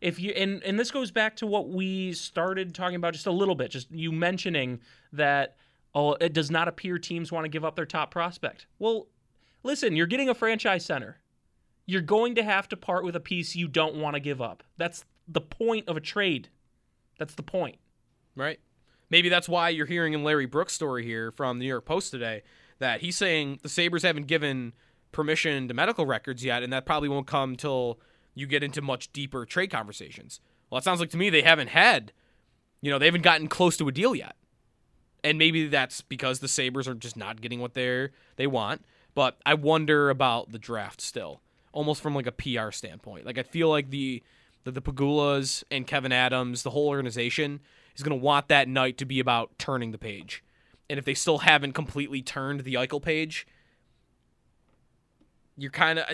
If 0.00 0.20
you 0.20 0.32
and 0.32 0.62
and 0.62 0.78
this 0.78 0.90
goes 0.90 1.10
back 1.10 1.36
to 1.36 1.46
what 1.46 1.68
we 1.68 2.12
started 2.12 2.74
talking 2.74 2.96
about 2.96 3.14
just 3.14 3.26
a 3.26 3.30
little 3.32 3.54
bit. 3.54 3.70
Just 3.70 3.90
you 3.90 4.12
mentioning 4.12 4.80
that 5.12 5.56
oh, 5.94 6.12
it 6.14 6.34
does 6.34 6.50
not 6.50 6.68
appear 6.68 6.98
teams 6.98 7.32
want 7.32 7.44
to 7.44 7.48
give 7.48 7.64
up 7.64 7.74
their 7.74 7.86
top 7.86 8.10
prospect. 8.10 8.66
Well, 8.78 9.06
listen, 9.62 9.96
you're 9.96 10.06
getting 10.06 10.28
a 10.28 10.34
franchise 10.34 10.84
center. 10.84 11.18
You're 11.86 12.02
going 12.02 12.34
to 12.34 12.42
have 12.42 12.68
to 12.68 12.76
part 12.76 13.04
with 13.04 13.16
a 13.16 13.20
piece 13.20 13.56
you 13.56 13.68
don't 13.68 13.96
want 13.96 14.14
to 14.14 14.20
give 14.20 14.42
up. 14.42 14.62
That's 14.76 15.04
the 15.26 15.40
point 15.40 15.88
of 15.88 15.96
a 15.96 16.00
trade. 16.00 16.48
That's 17.18 17.34
the 17.34 17.42
point. 17.42 17.76
right? 18.34 18.60
Maybe 19.08 19.28
that's 19.28 19.48
why 19.48 19.68
you're 19.68 19.86
hearing 19.86 20.12
in 20.14 20.24
Larry 20.24 20.46
Brooks' 20.46 20.72
story 20.72 21.04
here 21.04 21.30
from 21.30 21.58
the 21.58 21.64
New 21.64 21.68
York 21.68 21.84
Post 21.84 22.10
today 22.10 22.42
that 22.78 23.00
he's 23.00 23.16
saying 23.16 23.60
the 23.62 23.68
Sabres 23.68 24.02
haven't 24.02 24.26
given 24.26 24.72
permission 25.12 25.68
to 25.68 25.74
medical 25.74 26.04
records 26.06 26.44
yet, 26.44 26.62
and 26.62 26.72
that 26.72 26.84
probably 26.84 27.08
won't 27.08 27.26
come 27.26 27.56
till 27.56 27.98
you 28.34 28.46
get 28.46 28.62
into 28.62 28.82
much 28.82 29.12
deeper 29.12 29.46
trade 29.46 29.70
conversations. 29.70 30.40
Well, 30.68 30.78
it 30.78 30.84
sounds 30.84 31.00
like 31.00 31.10
to 31.10 31.16
me 31.16 31.30
they 31.30 31.42
haven't 31.42 31.68
had, 31.68 32.12
you 32.82 32.90
know, 32.90 32.98
they 32.98 33.06
haven't 33.06 33.22
gotten 33.22 33.46
close 33.48 33.76
to 33.78 33.88
a 33.88 33.92
deal 33.92 34.14
yet. 34.14 34.36
And 35.24 35.38
maybe 35.38 35.68
that's 35.68 36.02
because 36.02 36.40
the 36.40 36.48
Sabres 36.48 36.86
are 36.86 36.94
just 36.94 37.16
not 37.16 37.40
getting 37.40 37.60
what 37.60 37.74
they're 37.74 38.10
they 38.36 38.46
want. 38.46 38.84
But 39.14 39.38
I 39.46 39.54
wonder 39.54 40.10
about 40.10 40.52
the 40.52 40.58
draft 40.58 41.00
still, 41.00 41.40
almost 41.72 42.02
from 42.02 42.14
like 42.14 42.26
a 42.26 42.32
PR 42.32 42.70
standpoint. 42.70 43.24
Like 43.24 43.38
I 43.38 43.42
feel 43.42 43.68
like 43.70 43.90
the 43.90 44.22
the, 44.66 44.72
the 44.72 44.82
Pegulas 44.82 45.62
and 45.70 45.86
Kevyn 45.86 46.12
Adams, 46.12 46.64
the 46.64 46.70
whole 46.70 46.88
organization 46.88 47.60
is 47.94 48.02
going 48.02 48.18
to 48.18 48.22
want 48.22 48.48
that 48.48 48.68
night 48.68 48.98
to 48.98 49.04
be 49.04 49.20
about 49.20 49.56
turning 49.58 49.92
the 49.92 49.98
page. 49.98 50.42
And 50.90 50.98
if 50.98 51.04
they 51.04 51.14
still 51.14 51.38
haven't 51.38 51.72
completely 51.72 52.20
turned 52.20 52.60
the 52.60 52.74
Eichel 52.74 53.00
page, 53.00 53.46
you're 55.56 55.70
kind 55.70 56.00
of 56.00 56.06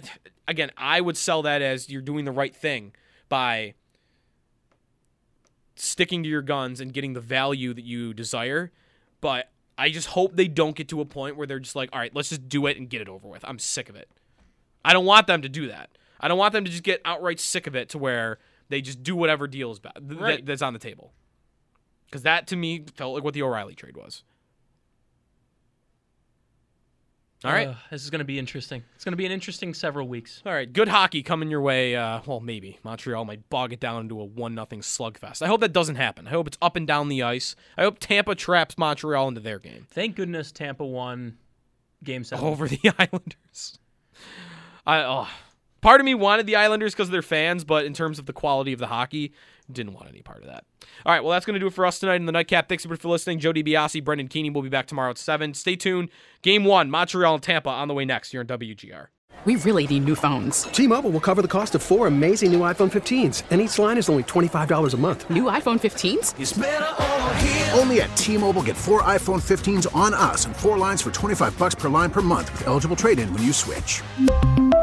again, 0.47 0.71
I 0.77 1.01
would 1.01 1.17
sell 1.17 1.43
that 1.43 1.63
as 1.63 1.89
you're 1.89 2.03
doing 2.03 2.27
the 2.27 2.31
right 2.31 2.55
thing 2.55 2.93
by 3.29 3.75
sticking 5.75 6.23
to 6.23 6.29
your 6.29 6.43
guns 6.43 6.79
and 6.79 6.93
getting 6.93 7.15
the 7.15 7.21
value 7.21 7.73
that 7.73 7.85
you 7.85 8.13
desire. 8.13 8.71
But 9.23 9.51
I 9.79 9.89
just 9.89 10.09
hope 10.09 10.37
they 10.37 10.47
don't 10.47 10.77
get 10.77 10.89
to 10.91 11.01
a 11.01 11.07
point 11.07 11.37
where 11.37 11.47
they're 11.47 11.59
just 11.59 11.75
like, 11.75 11.89
all 11.93 11.99
right, 11.99 12.15
let's 12.15 12.29
just 12.29 12.49
do 12.49 12.67
it 12.67 12.77
and 12.77 12.89
get 12.89 13.01
it 13.01 13.09
over 13.09 13.27
with. 13.27 13.45
I'm 13.49 13.59
sick 13.59 13.89
of 13.89 13.97
it. 13.97 14.11
I 14.85 14.93
don't 14.93 15.07
want 15.07 15.27
them 15.27 15.41
to 15.41 15.49
do 15.49 15.69
that. 15.69 15.91
I 16.23 16.29
don't 16.29 16.39
want 16.39 16.53
them 16.53 16.65
to 16.65 16.71
just 16.71 16.83
get 16.85 17.01
outright 17.05 17.41
sick 17.41 17.67
of 17.67 17.75
it 17.75 17.89
to 17.91 17.99
where 17.99 18.39
they 18.69 18.81
just 18.81 19.03
do 19.03 19.17
whatever 19.17 19.47
deal 19.49 19.71
is 19.73 19.79
ba- 19.81 19.93
th- 20.09 20.21
Right. 20.21 20.37
that, 20.39 20.47
that's 20.47 20.63
on 20.63 20.73
the 20.73 20.79
table. 20.79 21.13
Because 22.07 22.23
that 22.23 22.47
to 22.49 22.57
me 22.57 22.85
felt 22.95 23.15
like 23.15 23.25
what 23.25 23.35
the 23.35 23.43
O'Reilly 23.43 23.75
trade 23.75 23.97
was. 23.97 24.23
All 27.45 27.51
right. 27.53 27.67
Ugh, 27.69 27.77
this 27.91 28.05
is 28.05 28.11
going 28.11 28.21
to 28.21 28.25
be 28.25 28.39
interesting. 28.39 28.85
It's 28.95 29.05
going 29.05 29.15
to 29.15 29.17
be 29.17 29.27
an 29.27 29.33
interesting 29.33 29.75
several 29.75 30.07
weeks. 30.07 30.41
All 30.47 30.53
right, 30.53 30.73
good 30.73 30.87
hockey 30.87 31.25
coming 31.25 31.51
your 31.51 31.61
way. 31.61 31.97
Uh, 31.97 32.21
well, 32.25 32.39
maybe 32.39 32.79
Montreal 32.85 33.25
might 33.25 33.49
bog 33.51 33.73
it 33.73 33.81
down 33.81 34.03
into 34.03 34.21
a 34.21 34.25
one 34.25 34.55
nothing 34.55 34.81
slugfest. 34.81 35.43
I 35.43 35.49
hope 35.49 35.61
that 35.63 35.73
doesn't 35.73 35.97
happen. 35.97 36.29
I 36.29 36.31
hope 36.31 36.47
it's 36.47 36.59
up 36.63 36.77
and 36.77 36.87
down 36.87 37.09
the 37.09 37.25
ice. 37.25 37.57
I 37.77 37.83
hope 37.83 37.99
Tampa 37.99 38.37
traps 38.37 38.79
Montreal 38.79 39.27
into 39.27 39.41
their 39.41 39.59
game 39.59 39.89
Thank 39.91 40.15
goodness 40.15 40.53
Tampa 40.53 40.85
won 40.87 41.37
Game 42.05 42.23
Seven. 42.23 42.45
over 42.45 42.69
the 42.69 42.79
Islanders. 42.99 43.79
I 44.87 45.01
oh, 45.03 45.29
part 45.83 46.01
of 46.01 46.07
me 46.07 46.15
wanted 46.15 46.47
the 46.47 46.57
Islanders 46.57 46.95
because 46.95 47.09
of 47.09 47.13
their 47.13 47.21
fans, 47.21 47.65
but 47.65 47.85
in 47.85 47.93
terms 47.93 48.19
of 48.19 48.25
the 48.25 48.33
quality 48.33 48.73
of 48.73 48.79
the 48.79 48.87
hockey, 48.87 49.33
didn't 49.71 49.93
want 49.93 50.09
any 50.09 50.23
part 50.23 50.41
of 50.41 50.47
that. 50.47 50.65
All 51.05 51.13
right, 51.13 51.23
well, 51.23 51.33
that's 51.33 51.45
going 51.45 51.55
to 51.55 51.61
do 51.61 51.67
it 51.67 51.75
for 51.75 51.85
us 51.85 51.99
tonight 51.99 52.17
in 52.17 52.27
the 52.27 52.33
Nightcap. 52.33 52.69
Thanks 52.69 52.85
everybody 52.85 53.03
for 53.03 53.09
listening. 53.09 53.39
Joe 53.39 53.53
DiBiase, 53.53 54.03
Brendan 54.03 54.29
Keeney 54.29 54.51
will 54.51 54.63
be 54.63 54.69
back 54.69 54.87
tomorrow 54.87 55.11
at 55.11 55.19
7. 55.19 55.55
Stay 55.55 55.77
tuned. 55.77 56.09
Game 56.41 56.65
one, 56.65 56.91
Montreal 56.91 57.35
and 57.35 57.43
Tampa 57.43 57.71
on 57.71 57.89
the 57.89 57.95
way 57.95 58.05
next 58.05 58.31
here 58.31 58.41
on 58.41 58.47
WGR. 58.47 59.09
We 59.45 59.57
really 59.57 59.89
need 59.89 60.05
new 60.05 60.15
phones. 60.15 60.65
T-Mobile 60.65 61.11
will 61.11 61.19
cover 61.21 61.43
the 61.43 61.49
cost 61.49 61.75
of 61.75 61.83
four 61.83 62.07
amazing 62.07 62.53
new 62.53 62.61
iPhone 62.61 62.93
15s, 62.93 63.43
and 63.51 63.61
each 63.61 63.77
line 63.77 63.99
is 63.99 64.09
only 64.09 64.23
$25 64.23 64.95
a 64.95 64.97
month. 64.97 65.29
New 65.31 65.45
iPhone 65.45 65.81
15s? 65.81 67.77
Only 67.77 68.03
at 68.03 68.17
T-Mobile 68.17 68.63
get 68.63 68.77
four 68.77 69.03
iPhone 69.03 69.43
15s 69.43 69.93
on 69.97 70.15
us 70.15 70.45
and 70.45 70.55
four 70.55 70.79
lines 70.79 71.03
for 71.03 71.11
25 71.11 71.59
bucks 71.59 71.75
per 71.75 71.89
line 71.89 72.11
per 72.11 72.21
month 72.21 72.53
with 72.53 72.69
eligible 72.69 72.95
trade-in 72.95 73.33
when 73.35 73.43
you 73.43 73.53
switch. 73.53 74.03